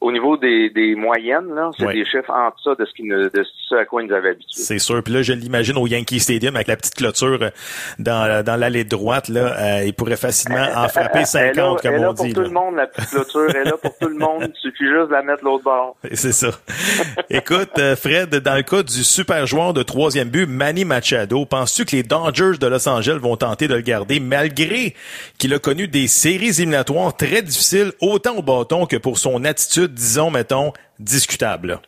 [0.00, 1.94] au niveau des, des moyennes, là, c'est Ouais.
[1.94, 4.30] des chiffres en ça de ce, qui nous- de ce à quoi ils nous avaient
[4.30, 4.62] habitués.
[4.62, 5.02] C'est sûr.
[5.02, 7.50] Puis là, je l'imagine au Yankee Stadium avec la petite clôture euh,
[7.98, 9.28] dans, dans l'allée droite.
[9.28, 12.10] Là, euh, il pourrait facilement en frapper Elle est 50, là, comme elle est là
[12.10, 12.32] on pour dit.
[12.34, 12.46] tout là.
[12.48, 13.46] le monde, la petite clôture.
[13.50, 14.42] Elle est là pour tout le monde.
[14.54, 15.96] Il suffit juste de la mettre l'autre bord.
[16.12, 16.50] C'est ça.
[17.30, 21.84] Écoute, euh, Fred, dans le cas du super joueur de troisième but, Manny Machado, penses-tu
[21.84, 24.94] que les Dodgers de Los Angeles vont tenter de le garder malgré
[25.38, 29.83] qu'il a connu des séries éliminatoires très difficiles, autant au bâton que pour son attitude,
[29.86, 31.80] disons, mettons, discutable?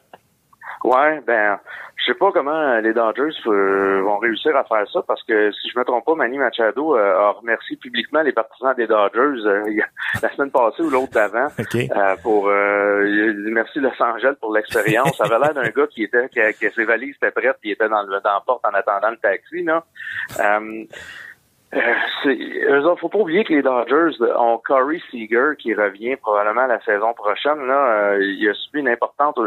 [0.84, 1.58] Ouais, ben,
[1.96, 5.70] je sais pas comment les Dodgers euh, vont réussir à faire ça parce que si
[5.70, 9.64] je me trompe pas, Manny Machado euh, a remercié publiquement les partisans des Dodgers euh,
[10.22, 15.16] la semaine passée ou l'autre d'avant euh, pour euh, merci Los Angeles pour l'expérience.
[15.16, 18.02] Ça avait l'air d'un gars qui était que, ses valises étaient prêtes, il était dans
[18.02, 19.82] le dans la porte en attendant le taxi là.
[21.74, 26.80] Euh, autres, faut pas oublier que les Dodgers ont Corey Seager qui revient probablement la
[26.82, 27.66] saison prochaine.
[27.66, 29.38] Là, Euh, il a subi une importante,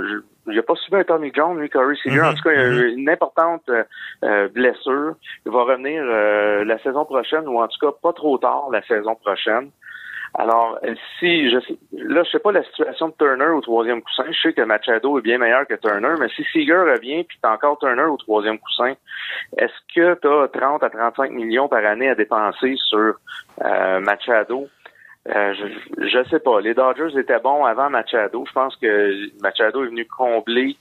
[0.48, 2.22] il a pas subi un Tommy John, lui, Corey Seager.
[2.22, 3.84] En tout cas, il a eu une importante euh,
[4.24, 5.16] euh, blessure.
[5.46, 8.82] Il va revenir euh, la saison prochaine, ou en tout cas pas trop tard la
[8.84, 9.72] saison prochaine.
[10.36, 11.58] Alors, euh, si je
[11.94, 14.26] là, je sais pas la situation de Turner au troisième coussin.
[14.30, 17.54] Je sais que Machado est bien meilleur que Turner, mais si Seager revient puis t'as
[17.54, 18.94] encore Turner au troisième coussin,
[19.58, 23.16] est-ce que tu as 30 à 35 millions par année à dépenser sur
[23.64, 24.68] euh, Machado?
[25.28, 26.62] Euh, je, je sais pas.
[26.62, 28.46] Les Dodgers étaient bons avant Machado.
[28.48, 30.78] Je pense que Machado est venu combler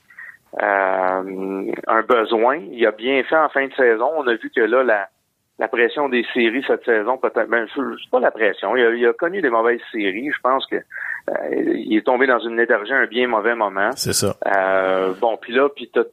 [0.63, 2.57] euh, un besoin.
[2.57, 4.11] Il a bien fait en fin de saison.
[4.17, 5.09] On a vu que là, la,
[5.59, 8.77] la pression des séries cette saison, peut-être, ben, je- c'est pas la pression.
[8.77, 10.31] Il a, il a connu des mauvaises séries.
[10.35, 13.91] Je pense que euh, il est tombé dans une léthargie à un bien mauvais moment.
[13.93, 14.37] C'est ça.
[14.47, 16.05] Euh, bon, puis là, puis t'as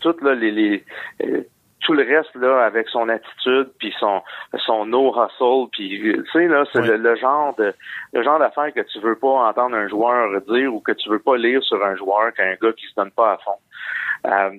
[0.00, 0.84] tout là, les, les
[1.24, 1.42] euh,
[1.84, 4.22] tout le reste là avec son attitude puis son
[4.66, 7.72] son no hustle puis tu sais là c'est le, le genre de
[8.12, 11.18] le genre d'affaire que tu veux pas entendre un joueur dire ou que tu veux
[11.18, 13.58] pas lire sur un joueur qu'un gars qui se donne pas à fond.
[14.26, 14.50] Euh,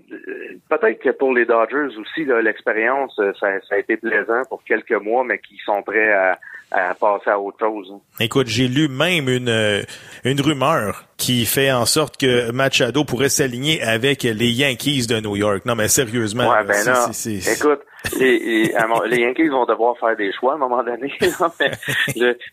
[0.69, 4.91] Peut-être que pour les Dodgers aussi, l'expérience, euh, ça, ça a été plaisant pour quelques
[4.91, 6.37] mois, mais qui sont prêts à,
[6.71, 7.91] à passer à autre chose.
[7.93, 7.99] hein.
[8.19, 9.81] Écoute, j'ai lu même une, euh,
[10.25, 15.35] une rumeur qui fait en sorte que Machado pourrait s'aligner avec les Yankees de New
[15.37, 15.63] York.
[15.65, 16.49] Non, mais sérieusement.
[16.49, 16.73] Ouais, ben
[17.13, 17.81] c'est- écoute,
[18.19, 18.73] les,
[19.07, 21.11] les, Yankees vont devoir faire des choix à un moment donné.
[21.21, 21.31] et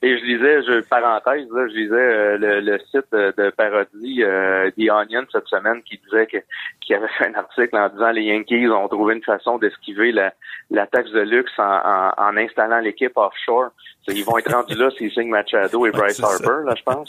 [0.02, 5.46] je lisais, je, parenthèse, je lisais euh, le, site de, parodie euh, The Onion cette
[5.46, 6.38] semaine qui disait que
[6.80, 10.86] qui avait fait un article en disant les Yankees ont trouvé une façon d'esquiver la,
[10.86, 13.70] taxe de luxe en installant l'équipe offshore.
[14.08, 16.22] Ils vont être rendus là s'ils signent Machado et Bryce.
[16.22, 17.08] Harper, là, je pense.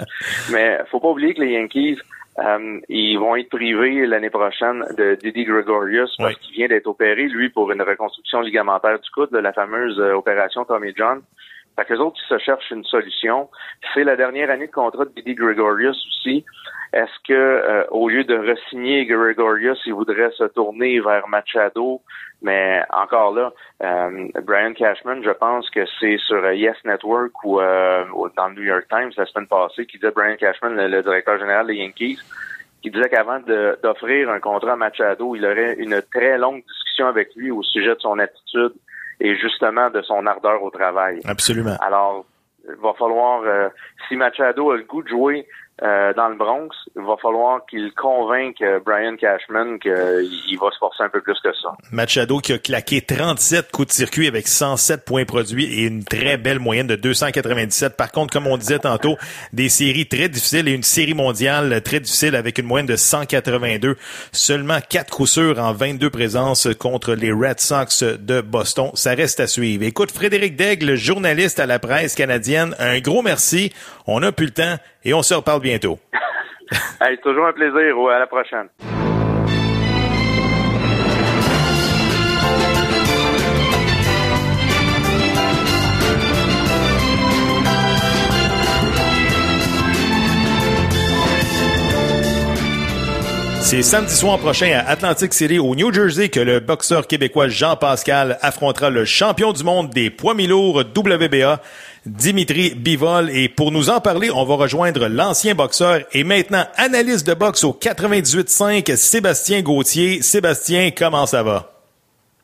[0.52, 1.98] Mais faut pas oublier que les Yankees,
[2.40, 6.40] euh, ils vont être privés l'année prochaine de Didi Gregorius parce Oui.
[6.42, 10.14] qu'il vient d'être opéré, lui, pour une reconstruction ligamentaire du coude, de la fameuse euh,
[10.14, 11.22] opération Tommy John.
[11.76, 13.50] Fait que autres, ils se cherchent une solution.
[13.94, 16.46] C'est la dernière année de contrat de Didi Gregorius aussi.
[16.94, 22.02] Est-ce que, euh, au lieu de resigner Gregorius, il voudrait se tourner vers Machado?
[22.42, 28.04] Mais encore là, euh, Brian Cashman, je pense que c'est sur Yes Network ou euh,
[28.36, 31.40] dans le New York Times la semaine passée qui disait Brian Cashman, le, le directeur
[31.40, 32.20] général des Yankees,
[32.82, 37.34] qui disait qu'avant d'offrir un contrat à Machado, il aurait une très longue discussion avec
[37.36, 38.74] lui au sujet de son attitude
[39.22, 41.22] et justement de son ardeur au travail.
[41.26, 41.78] Absolument.
[41.80, 42.26] Alors,
[42.68, 43.70] il va falloir, euh,
[44.08, 45.48] si Machado a le goût de jouer
[45.84, 50.78] euh, dans le Bronx, il va falloir qu'il convainque euh, Brian Cashman qu'il va se
[50.78, 51.70] forcer un peu plus que ça.
[51.92, 56.38] Machado qui a claqué 37 coups de circuit avec 107 points produits et une très
[56.38, 57.98] belle moyenne de 297.
[57.98, 59.18] Par contre, comme on disait tantôt,
[59.54, 63.96] des séries très difficiles et une série mondiale très difficile avec une moyenne de 182.
[64.32, 68.92] Seulement 4 coups sûrs en 22 présences contre les Red Sox de Boston.
[68.94, 69.84] Ça reste à suivre.
[69.84, 73.74] Écoute, Frédéric Daigle, journaliste à la presse canadienne, un gros merci.
[74.06, 76.00] On n'a plus le temps et on se reparle bientôt.
[77.02, 77.98] Hey, c'est toujours un plaisir.
[78.16, 78.70] À la prochaine.
[93.72, 97.78] C'est samedi soir prochain à Atlantic City au New Jersey que le boxeur québécois Jean
[97.78, 101.62] Pascal affrontera le champion du monde des poids mi-lourds WBA,
[102.06, 103.30] Dimitri Bivol.
[103.30, 107.64] Et pour nous en parler, on va rejoindre l'ancien boxeur et maintenant analyste de boxe
[107.64, 110.22] au 98.5, Sébastien Gauthier.
[110.22, 111.68] Sébastien, comment ça va?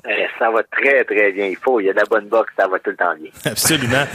[0.08, 1.48] Eh, Ça va très, très bien.
[1.48, 1.80] Il faut.
[1.80, 3.32] Il y a de la bonne boxe, ça va tout le temps bien.
[3.52, 4.06] Absolument.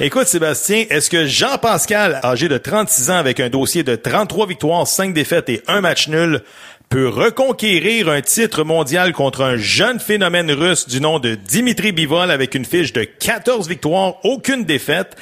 [0.00, 4.86] Écoute, Sébastien, est-ce que Jean-Pascal, âgé de 36 ans avec un dossier de 33 victoires,
[4.86, 6.42] 5 défaites et un match nul,
[6.90, 12.32] peut reconquérir un titre mondial contre un jeune phénomène russe du nom de Dimitri Bivol
[12.32, 15.16] avec une fiche de 14 victoires, aucune défaite?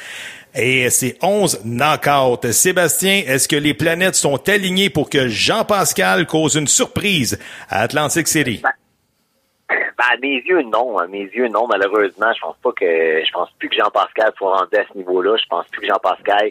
[0.55, 2.53] Et c'est 11 knockouts.
[2.53, 7.39] Sébastien, est-ce que les planètes sont alignées pour que Jean-Pascal cause une surprise
[7.69, 8.62] à Atlantic City?
[8.62, 8.71] Ben,
[9.99, 10.97] à mes yeux, non.
[10.97, 11.66] À mes yeux, non.
[11.69, 15.37] Malheureusement, je pense pas que je pense plus que Jean-Pascal soit rendu à ce niveau-là.
[15.37, 16.51] Je pense plus que Jean-Pascal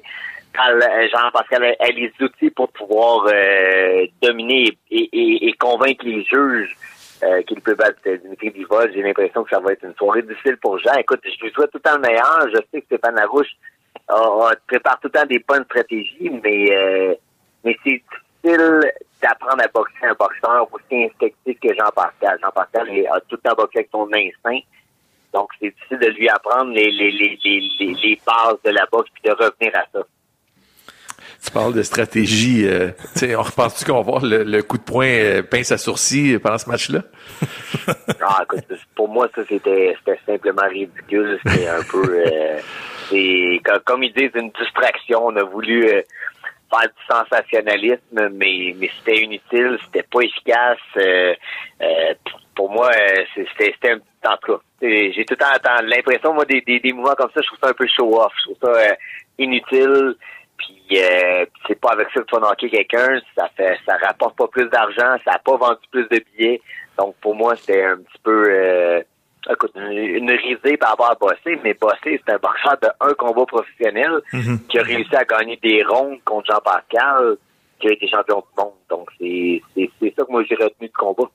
[0.59, 6.75] euh, Jean-Pascal a les outils pour pouvoir euh, dominer et, convaincre les juges
[7.23, 8.91] euh, qu'il peut battre Dimitri Bivol.
[8.93, 10.93] J'ai l'impression que ça va être une soirée difficile pour Jean.
[10.99, 12.47] Écoute, je lui souhaite tout le temps le meilleur.
[12.49, 13.47] Je sais que Stéphane Larouche
[14.67, 17.15] prépare tout le temps des bonnes stratégies, mais, euh,
[17.63, 18.01] mais c'est
[18.43, 18.91] difficile
[19.21, 22.39] d'apprendre à boxer un boxeur aussi instinctif que Jean-Pascal.
[22.41, 24.59] Jean-Pascal a tout le temps boxé avec son instinct.
[25.33, 29.09] Donc, c'est difficile de lui apprendre les, les, les, les, les bases de la boxe
[29.13, 30.05] puis de revenir à ça.
[31.43, 32.67] Tu parles de stratégie.
[32.67, 32.91] Euh,
[33.37, 36.69] on repense-tu qu'on va voir le, coup de poing euh, pince à sourcil pendant ce
[36.69, 37.03] match-là?
[38.21, 38.65] ah, écoute,
[38.95, 41.39] pour moi, ça, c'était simplement ridicule.
[41.45, 42.03] C'était un peu...
[42.03, 42.59] Euh,
[43.09, 45.27] c'est comme, ils disent, une distraction.
[45.27, 46.01] On a voulu euh,
[46.69, 50.77] faire du sensationnalisme, mais, mais c'était inutile, c'était pas efficace.
[50.97, 51.33] Euh,
[52.55, 52.91] pour moi,
[53.35, 57.15] c'était un en tout cas, j'ai tout le temps l'impression, moi, des, des, des, mouvements
[57.15, 58.33] comme ça, je trouve ça un peu show-off.
[58.39, 58.95] Je trouve ça
[59.37, 60.15] inutile.
[60.87, 60.97] Puis
[61.67, 64.69] c'est pas avec ça que tu vas knocker quelqu'un, ça fait ça rapporte pas plus
[64.69, 66.61] d'argent, ça a pas vendu plus de billets.
[66.97, 69.03] Donc pour moi, c'était un petit peu
[69.49, 73.45] écoute, une, risée par rapport à Bossé, mais Bossé, c'est un boxeur de un combat
[73.45, 74.59] professionnel Mhm.
[74.67, 77.37] qui a réussi à gagner des rondes contre Jean-Pascal,
[77.79, 78.73] qui a été champion du monde.
[78.89, 79.61] Donc, c'est
[80.17, 81.29] ça que moi j'ai retenu de combat.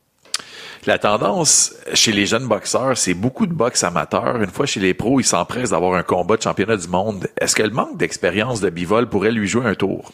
[0.84, 4.42] La tendance chez les jeunes boxeurs, c'est beaucoup de boxe amateurs.
[4.42, 7.28] Une fois chez les pros, ils s'empressent d'avoir un combat de championnat du monde.
[7.40, 10.10] Est-ce que le manque d'expérience de Bivol pourrait lui jouer un tour?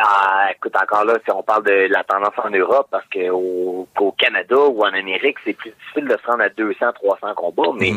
[0.00, 3.88] Ah, écoute, encore là, si on parle de la tendance en Europe, parce que au,
[3.96, 7.72] qu'au Canada ou en Amérique, c'est plus difficile de se rendre à 200, 300 combats,
[7.74, 7.90] mais,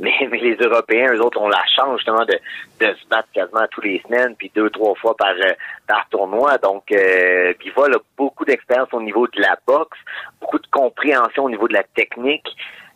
[0.00, 2.38] mais, mais les Européens, eux autres, ont la chance justement de,
[2.80, 5.52] de se battre quasiment tous les semaines, puis deux, trois fois par, euh,
[5.86, 6.56] par tournoi.
[6.56, 9.98] Donc, euh, Bivol a beaucoup d'expérience au niveau de la boxe,
[10.40, 12.48] beaucoup de compréhension au niveau de la technique.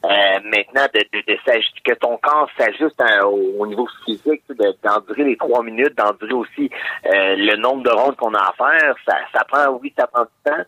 [0.04, 4.42] Euh, maintenant, de, de, de que ton corps s'ajuste au, niveau physique,
[4.84, 6.70] d'endurer les trois minutes, d'endurer aussi
[7.06, 10.22] euh, le nombre de rondes qu'on a à faire, ça, ça prend, oui, ça prend
[10.22, 10.62] du temps,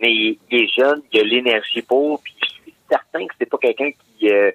[0.00, 3.58] mais il, est jeune, il a l'énergie pour, puis je suis certain que c'est pas
[3.58, 4.52] quelqu'un qui, euh,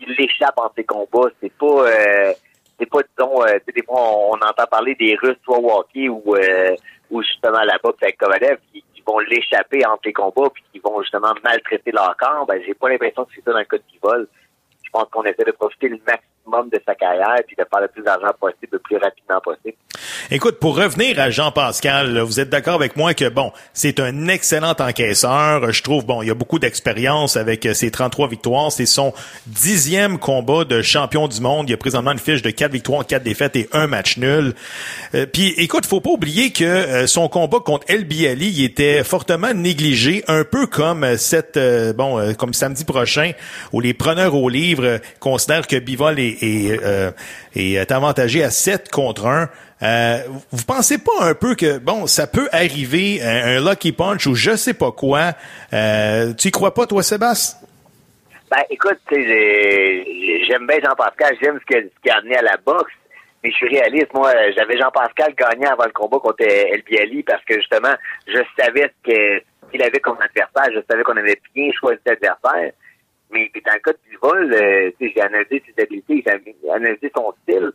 [0.00, 1.28] l'échappe en ses combats.
[1.40, 2.32] C'est pas, euh,
[2.78, 6.22] c'est pas, disons, euh, des fois on, on, entend parler des Russes, soit hockey ou,
[6.36, 6.74] euh,
[7.10, 11.00] ou justement la boxe avec Kovalev, qui, vont l'échapper entre les combats puis qui vont
[11.00, 13.82] justement maltraiter leur corps, ben j'ai pas l'impression que c'est ça dans le cas de
[14.02, 14.28] vol.
[14.82, 17.88] Je pense qu'on essaie de profiter le maximum de sa carrière puis de faire le
[17.88, 19.76] plus d'argent possible le plus rapidement possible.
[20.30, 24.74] Écoute, pour revenir à Jean-Pascal, vous êtes d'accord avec moi que bon, c'est un excellent
[24.78, 25.72] encaisseur.
[25.72, 28.72] Je trouve bon, il y a beaucoup d'expérience avec ses 33 victoires.
[28.72, 29.12] C'est son
[29.46, 31.68] dixième combat de champion du monde.
[31.68, 34.54] Il y a présentement une fiche de 4 victoires, 4 défaites et un match nul.
[35.14, 39.52] Euh, Puis écoute, faut pas oublier que euh, son combat contre El Biali, était fortement
[39.52, 43.32] négligé, un peu comme cette euh, bon, comme samedi prochain,
[43.72, 46.80] où les preneurs au livre considèrent que Bivol est, est,
[47.54, 49.48] est avantagé à 7 contre 1.
[49.82, 50.20] Euh,
[50.52, 54.56] vous pensez pas un peu que bon, ça peut arriver un, lucky punch ou je
[54.56, 55.32] sais pas quoi.
[55.72, 57.58] Euh, tu y crois pas, toi, Sébastien?
[58.50, 62.92] Ben, écoute, j'aime bien Jean-Pascal, j'aime ce qu'il a amené à la boxe,
[63.42, 64.14] mais je suis réaliste.
[64.14, 67.94] Moi, j'avais Jean-Pascal gagné avant le combat contre El Biali parce que justement,
[68.26, 72.72] je savais ce qu'il avait comme adversaire, je savais qu'on avait bien choisi l'adversaire.
[73.30, 77.72] Mais dans le cas de Bivol, euh, j'ai analysé ses habiletés, j'ai analysé son style.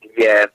[0.00, 0.46] Puis, euh,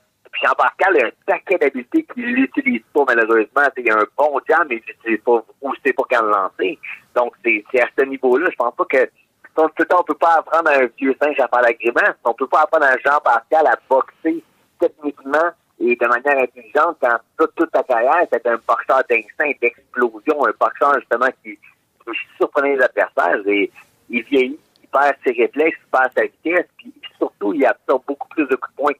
[0.42, 3.62] Jean-Pascal a un paquet d'habiletés qu'il n'utilise pas malheureusement.
[3.76, 6.78] Il a un bon jam, mais il n'utilise pas ou sait pas quand le lancer.
[7.14, 8.48] Donc c'est à ce niveau-là.
[8.50, 9.10] Je pense pas que
[9.58, 12.16] on peut pas apprendre à un vieux singe à faire la grimace.
[12.24, 14.42] On peut pas apprendre à Jean-Pascal à boxer
[14.78, 20.46] techniquement et de manière intelligente quand toute, toute ta carrière, c'est un boxeur d'instinct, d'explosion,
[20.46, 23.70] un boxeur justement qui, qui surprenait les adversaires.
[24.10, 28.28] Il vieillit, il perd ses réflexes, il perd sa vitesse, puis surtout, il absorbe beaucoup
[28.28, 28.92] plus de coups de poing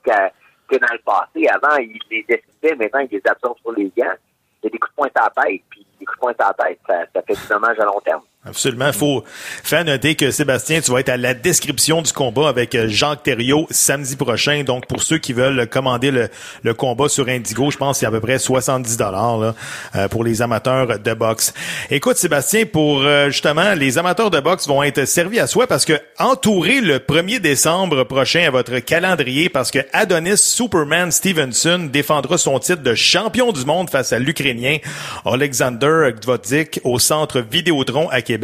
[0.68, 1.46] que dans le passé.
[1.48, 4.14] Avant, il les esquivait, maintenant, il les absorbe sur les gants.
[4.62, 6.34] Il y a des coups de poing à la tête, puis des coups de poing
[6.38, 8.22] à la tête, ça, ça fait du dommage à long terme.
[8.48, 8.92] Absolument.
[8.92, 9.24] Faut
[9.64, 13.24] faire noter que Sébastien, tu vas être à la description du combat avec euh, Jacques
[13.24, 14.62] Thériault samedi prochain.
[14.62, 16.28] Donc, pour ceux qui veulent commander le,
[16.62, 19.54] le combat sur Indigo, je pense qu'il y a à peu près 70 dollars
[19.96, 21.54] euh, pour les amateurs de boxe.
[21.90, 25.84] Écoute, Sébastien, pour euh, justement, les amateurs de boxe vont être servis à soi parce
[25.84, 32.38] que entourez le 1er décembre prochain à votre calendrier parce que Adonis Superman Stevenson défendra
[32.38, 34.78] son titre de champion du monde face à l'Ukrainien
[35.24, 38.35] Alexander Gvodzik au centre Vidéotron à Québec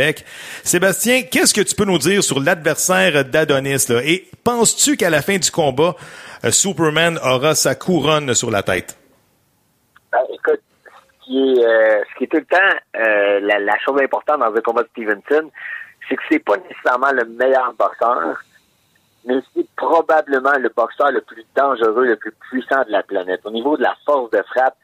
[0.65, 3.87] Sébastien, qu'est-ce que tu peux nous dire sur l'adversaire d'Adonis?
[3.89, 4.01] Là?
[4.05, 5.95] Et penses-tu qu'à la fin du combat,
[6.45, 8.99] euh, Superman aura sa couronne sur la tête?
[10.11, 14.01] Ben, écoute, ce qui est, euh, ce qui est tout le temps euh, la, chose
[14.01, 15.51] importante dans un combat de Stevenson,
[16.09, 18.43] c'est que c'est pas nécessairement le meilleur boxeur,
[19.25, 23.41] mais c'est probablement le boxeur le plus dangereux, le plus puissant de la planète.
[23.45, 24.77] Au niveau de la force de frappe,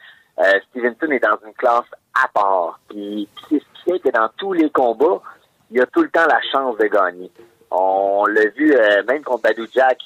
[0.71, 2.79] Stevenson est dans une classe à part.
[2.89, 3.61] Puis, puis
[3.97, 5.23] que dans tous les combats,
[5.71, 7.31] il a tout le temps la chance de gagner.
[7.71, 9.99] On l'a vu euh, même contre Badou Jack,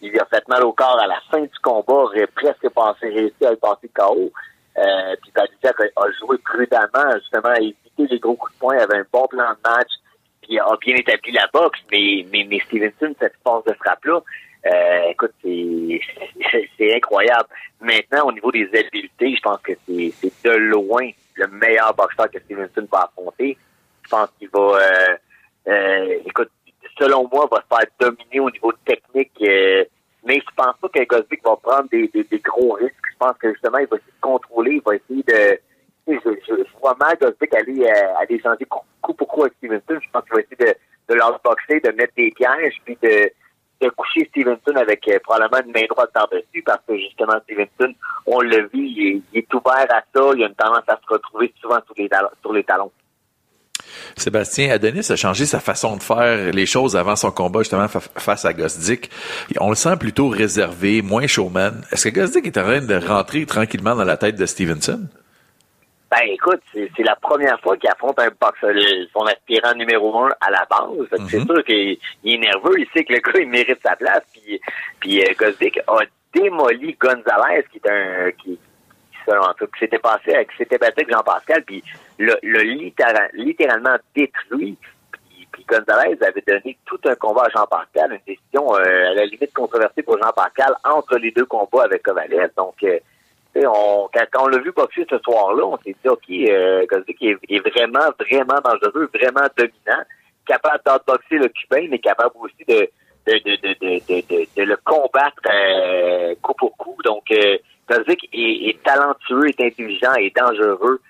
[0.00, 3.08] il lui a fait mal au corps à la fin du combat, aurait presque passé,
[3.08, 4.32] réussi à le passer KO.
[4.76, 8.76] Euh, puis Badou Jack a, joué prudemment, justement, à éviter les gros coups de poing,
[8.76, 9.90] avait un bon plan de match,
[10.42, 14.20] puis a bien établi la boxe, mais, mais, Stevenson, cette force de frappe-là,
[14.66, 17.48] euh, écoute, c'est incroyable.
[17.80, 22.38] Maintenant, au niveau des habiletés, je pense que c'est de loin le meilleur boxeur que
[22.40, 23.56] Stevenson va affronter.
[24.04, 25.16] Je pense qu'il va, euh,
[25.68, 26.50] euh, écoute,
[26.98, 29.32] selon moi, va se faire dominer au niveau technique.
[29.42, 29.84] euh,
[30.26, 32.94] mais je pense pas que Gosvick va prendre des, des, des gros risques.
[33.12, 35.58] Je pense que justement, il va essayer de contrôler, il va essayer de.
[36.06, 40.00] Je, je, je vois mal Gosvick aller, euh, aller changer coup, pour coup avec Stevenson.
[40.02, 40.74] Je pense qu'il va essayer de,
[41.08, 43.30] de l'outboxer, de mettre des pièges, puis de,
[43.90, 47.94] coucher Stevenson avec euh, probablement une main droite par-dessus, parce que justement, Stevenson,
[48.26, 51.52] on l'a vu, il est, ouvert à ça, il a une tendance à se retrouver
[51.60, 51.94] souvent sur
[52.52, 52.92] les, talons-.
[54.16, 58.00] Sébastien Adonis a changé sa façon de faire les choses avant son combat justement fa-
[58.00, 59.10] face à Gosdick.
[59.60, 61.82] On le sent plutôt réservé, moins showman.
[61.90, 65.08] Est-ce que Gosdick est en train de rentrer tranquillement dans la tête de Stevenson?
[66.14, 70.16] Ben écoute, c'est c'est la première fois qu'il affronte un boxeur, le- son aspirant numéro
[70.20, 71.08] un à la base.
[71.28, 74.22] C'est sûr qu'il il est nerveux, il sait que le gars il mérite sa place.
[74.32, 74.60] Puis,
[75.00, 75.98] puis euh, Gosdick a
[76.32, 78.58] démoli Gonzalez, qui est un qui, qui
[79.26, 81.82] selon tout, qui s'était passé avec qui s'était battu avec Jean-Pascal, puis
[82.18, 84.76] l'a l'a littéra- littéralement détruit.
[85.10, 89.24] Puis, puis Gonzalez avait donné tout un combat à Jean-Pascal, une décision euh, à la
[89.24, 92.50] limite controversée pour Jean-Pascal entre les deux combats avec Kovalev.
[92.56, 92.98] Donc euh,
[93.56, 96.84] on, quand, quand on l'a vu boxer ce soir-là, on s'est dit, OK, euh,
[97.20, 100.02] est, est vraiment, vraiment dangereux, vraiment dominant,
[100.46, 102.88] capable d'outboxer le Cubain, mais capable aussi de,
[103.26, 106.96] de, de, de, le combattre euh, coup pour coup.
[107.04, 107.58] Donc, euh,
[107.90, 111.00] est, est talentueux, est intelligent, est dangereux.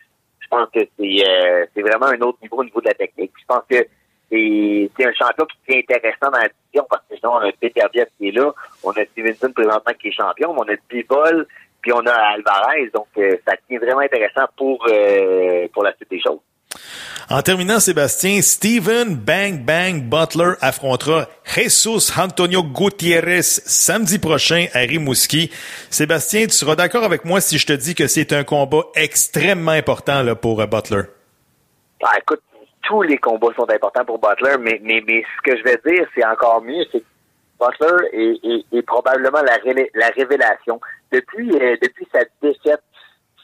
[0.40, 3.32] Je pense que c'est euh, vraiment un autre niveau au niveau de la technique.
[3.40, 3.86] Je pense que
[4.30, 7.82] c'est un champion qui est intéressant dans la division parce que sinon, on a Peter
[7.92, 11.46] Biet qui est là, on a Stevenson présentement qui est champion, mais on a Bivol,
[11.84, 12.90] puis on a Alvarez.
[12.94, 16.40] Donc, euh, ça devient vraiment intéressant pour, euh, pour la suite des choses.
[17.28, 25.50] En terminant, Sébastien, Steven Bang Bang Butler affrontera Jesus Antonio Gutiérrez samedi prochain à Rimouski.
[25.90, 29.72] Sébastien, tu seras d'accord avec moi si je te dis que c'est un combat extrêmement
[29.72, 31.02] important là, pour euh, Butler?
[32.02, 32.40] Ah, écoute,
[32.82, 36.06] tous les combats sont importants pour Butler, mais, mais, mais ce que je vais dire,
[36.14, 37.04] c'est encore mieux, c'est que
[37.60, 40.80] Butler est, est, est probablement la, ré- la révélation.
[41.12, 42.82] Depuis, euh, depuis sa défaite,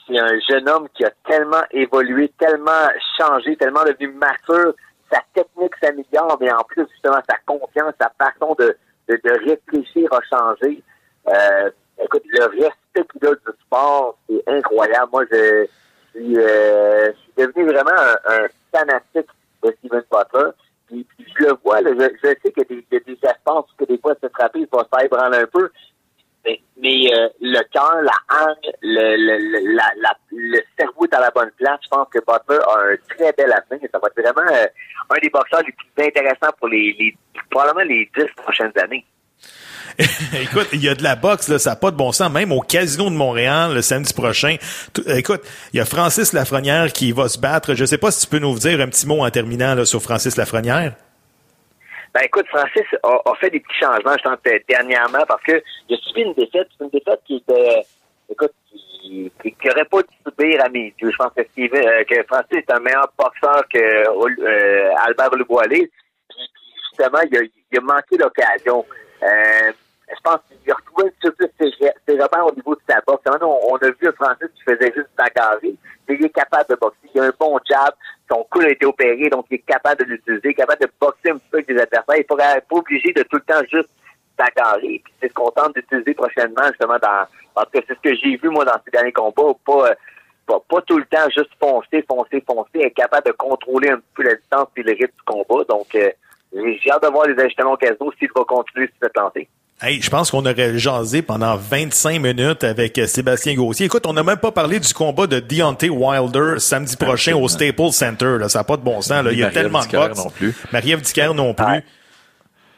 [0.07, 2.89] c'est un jeune homme qui a tellement évolué, tellement
[3.19, 4.75] changé, tellement devenu mature.
[5.11, 8.77] Sa technique s'améliore, mais en plus, justement, sa confiance, sa façon de,
[9.09, 10.83] de, de réfléchir a changé.
[11.29, 11.71] Euh,
[12.03, 15.11] écoute, le respect qu'il a du sport, c'est incroyable.
[15.13, 15.67] Moi, je
[16.11, 17.91] suis, euh, je suis devenu vraiment
[18.27, 19.31] un, fanatique
[19.63, 20.51] de Steven Butler.
[20.87, 23.99] Puis, puis je le vois, là, je, je sais a des, des espaces que des
[23.99, 25.71] fois, se frapper, il va se faire un peu.
[26.45, 31.78] Mais, euh, le cœur, la hangue, le, le, le, cerveau est à la bonne place.
[31.84, 33.88] Je pense que Butler a un très bel avenir.
[33.93, 34.66] Ça va être vraiment euh,
[35.11, 37.14] un des boxeurs les plus intéressants pour les, les
[37.51, 39.05] probablement les dix prochaines années.
[40.41, 42.30] écoute, il y a de la boxe, là, ça n'a pas de bon sens.
[42.30, 44.57] Même au Casino de Montréal, le samedi prochain.
[44.93, 47.74] Tout- écoute, il y a Francis Lafrenière qui va se battre.
[47.74, 50.01] Je sais pas si tu peux nous dire un petit mot en terminant là, sur
[50.01, 50.95] Francis Lafrenière.
[52.13, 54.39] Ben écoute, Francis a, a fait des petits changements, je pense,
[54.69, 57.83] dernièrement, parce que il a subi une défaite, une défaite qui était,
[58.29, 61.11] écoute, qui, qui, qui aurait pas dû subir à mes yeux.
[61.11, 65.31] Je pense que, euh, que Francis est un meilleur boxeur que euh, Albert.
[65.31, 68.85] Puis, puis, justement, il a, il a manqué l'occasion.
[69.23, 69.73] Euh,
[70.15, 73.23] je pense qu'il a retrouvé un petit peu ses, repères au niveau de sa boxe.
[73.43, 75.75] On, on a vu un Francis qui faisait juste bagarrer,
[76.09, 76.99] mais il est capable de boxer.
[77.15, 77.95] Il a un bon jab.
[78.31, 81.39] Son cou a été opéré, donc il est capable de l'utiliser, capable de boxer un
[81.39, 82.17] petit peu avec des adversaires.
[82.17, 83.91] Il n'est pas, obligé de tout le temps juste
[84.39, 85.01] bagarrer.
[85.05, 88.37] Puis c'est ce qu'on tente d'utiliser prochainement, justement, dans parce que c'est ce que j'ai
[88.37, 89.53] vu, moi, dans ces derniers combats.
[89.65, 89.95] Pas, euh,
[90.47, 94.35] pas tout le temps juste foncer, foncer, foncer, être capable de contrôler un peu la
[94.35, 95.65] distance et le rythme du combat.
[95.69, 96.11] Donc, euh,
[96.53, 99.49] j'ai hâte de voir les ajustements au casino s'il va continuer sur cette lancée.
[99.83, 103.87] Hey, je pense qu'on aurait jasé pendant 25 minutes avec euh, Sébastien Gauthier.
[103.87, 107.93] Écoute, on n'a même pas parlé du combat de Deontay Wilder samedi prochain au Staples
[107.93, 108.37] Center.
[108.39, 108.51] Là.
[108.51, 109.24] Ça n'a pas de bon sens.
[109.24, 109.33] Là.
[109.33, 110.22] Il y a tellement de Dicker boxe.
[110.22, 110.55] non plus.
[110.70, 111.64] Marie-Ève Dicker non plus.
[111.64, 111.83] Ouais.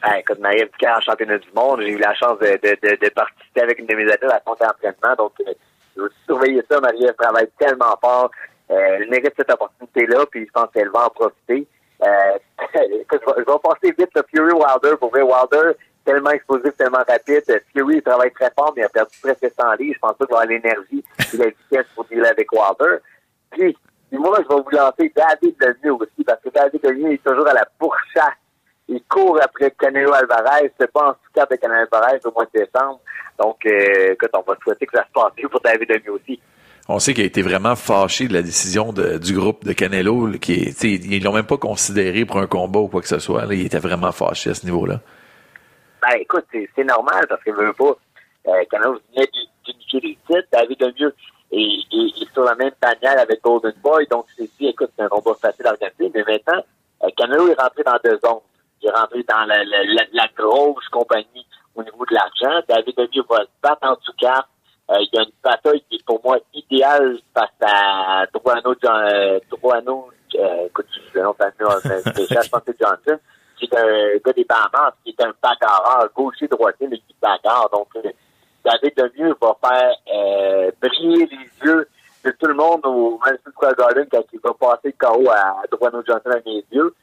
[0.01, 2.95] Ah, écoute, Marie-Ève Ducard en championnat du monde, j'ai eu la chance de, de, de,
[2.95, 5.15] de participer avec une de mes athlètes à son entraînement.
[5.17, 5.51] Donc, euh,
[5.97, 6.79] je veux surveiller ça.
[6.79, 8.31] Marie-Ève travaille tellement fort.
[8.71, 11.67] Euh, elle mérite cette opportunité-là, puis je pense qu'elle va en profiter.
[12.01, 12.07] Euh,
[13.01, 14.95] écoute, je vais, je vais passer vite le Fury Wilder.
[14.97, 15.75] Pour vrai, Wilder,
[16.05, 17.43] tellement explosif, tellement rapide.
[17.73, 19.95] Fury, il travaille très fort, mais il a perdu presque 100 livres.
[19.95, 22.97] Je pense pas qu'il avoir l'énergie et la vitesse pour dealer avec Wilder.
[23.51, 23.77] Puis,
[24.11, 27.53] moi, je vais vous lancer David Lemieux aussi, parce que David Lemieux est toujours à
[27.53, 28.37] la pourchasse
[28.87, 30.71] il court après Canelo Alvarez.
[30.79, 32.99] C'est pas en sous de Canelo Alvarez au mois de décembre.
[33.39, 36.39] Donc, euh, écoute, on va souhaiter que ça se passe mieux pour David Lemieux aussi.
[36.89, 40.75] On sait qu'il a été vraiment fâché de la décision du groupe de Canelo, qui
[40.83, 43.45] ils l'ont même pas considéré pour un combat ou quoi que ce soit.
[43.51, 44.99] il était vraiment fâché à ce niveau-là.
[46.03, 47.95] Ben, écoute, c'est normal parce qu'il veut pas.
[48.47, 49.29] Euh, venait
[49.65, 50.17] d'unifier les.
[50.51, 51.15] David Lemieux
[51.51, 54.05] est, est, sur la même bannière avec Golden Boy.
[54.07, 56.11] Donc, c'est dit, écoute, c'est un combat facile à organiser.
[56.13, 56.63] Mais maintenant,
[57.03, 58.41] euh, Canelo est rentré dans deux zones.
[58.81, 62.65] Il est rentré dans la, la, la, grosse compagnie au niveau de l'argent.
[62.67, 64.45] David Lemieux va se battre en tout cas.
[64.91, 69.07] Euh, il y a une bataille qui est pour moi idéale face à Truano, John,
[69.13, 73.19] euh, Truano euh, écoute, le nom de euh, je pense que c'est Johnson,
[73.57, 77.69] qui est un gars des Bahamas, qui est un bagarreur, gaucher, droitier, mais qui bagarre.
[77.71, 78.09] Donc, euh,
[78.63, 81.87] David Lemieux va faire euh, briller les yeux
[82.23, 85.61] de tout le monde au Madison Square Garden quand il va passer le KO à
[85.69, 86.93] Truano Johnson à mes yeux.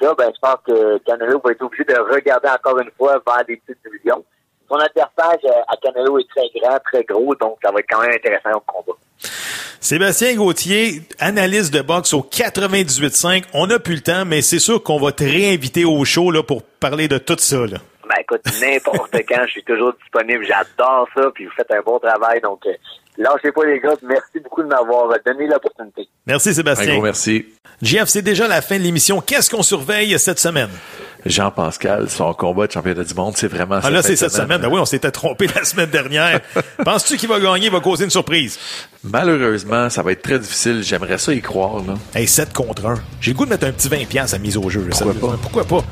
[0.00, 3.42] Là, ben, je pense que Canelo va être obligé de regarder encore une fois vers
[3.48, 4.24] les petites divisions.
[4.68, 8.02] Son adversaire euh, à Canelo est très grand, très gros, donc ça va être quand
[8.02, 8.98] même intéressant au combat.
[9.80, 13.44] Sébastien Gauthier, analyste de boxe au 98.5.
[13.54, 16.42] On n'a plus le temps, mais c'est sûr qu'on va te réinviter au show là,
[16.42, 17.58] pour parler de tout ça.
[17.66, 20.44] Ben écoute, n'importe quand, je suis toujours disponible.
[20.44, 22.40] J'adore ça, puis vous faites un bon travail.
[22.40, 22.72] Donc, euh,
[23.18, 23.94] lâchez pas les gars.
[24.02, 26.08] Merci beaucoup de m'avoir donné l'opportunité.
[26.26, 26.94] Merci Un Sébastien.
[26.94, 27.46] gros merci.
[27.82, 29.20] Jeff, c'est déjà la fin de l'émission.
[29.20, 30.70] Qu'est-ce qu'on surveille cette semaine?
[31.26, 34.60] Jean-Pascal, son combat de championnat du monde, c'est vraiment Ah là, c'est cette semaine.
[34.60, 36.40] Ben oui, on s'était trompé la semaine dernière.
[36.84, 38.58] Penses-tu qu'il va gagner, il va causer une surprise?
[39.04, 40.82] Malheureusement, ça va être très difficile.
[40.82, 41.78] J'aimerais ça y croire.
[41.84, 41.94] Là.
[42.14, 42.94] Hey, 7 contre 1.
[43.20, 44.80] J'ai le goût de mettre un petit 20 piastres à mise au jeu.
[44.88, 45.30] Pourquoi sérieusement.
[45.30, 45.38] pas?
[45.42, 45.84] Pourquoi pas?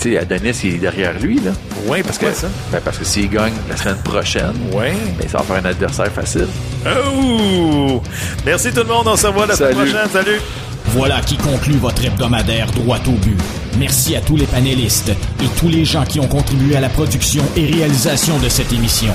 [0.00, 1.36] Tu sais, Adonis, il est derrière lui.
[1.40, 1.50] Là.
[1.86, 2.48] Oui, parce que ça.
[2.72, 4.94] Ben, parce que s'il gagne la semaine prochaine, Ouais.
[5.18, 6.46] ben, ça va faire un adversaire facile.
[6.86, 8.02] Oh!
[8.46, 9.06] Merci tout le monde.
[9.08, 9.90] On se revoit la semaine Salut.
[9.90, 10.10] prochaine.
[10.10, 10.40] Salut!
[10.86, 13.36] Voilà qui conclut votre hebdomadaire droit au but.
[13.78, 17.44] Merci à tous les panélistes et tous les gens qui ont contribué à la production
[17.56, 19.12] et réalisation de cette émission.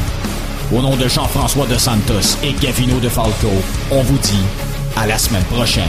[0.71, 3.49] Au nom de Jean-François de Santos et Gavino de Falco,
[3.91, 4.43] on vous dit
[4.95, 5.83] à la semaine prochaine.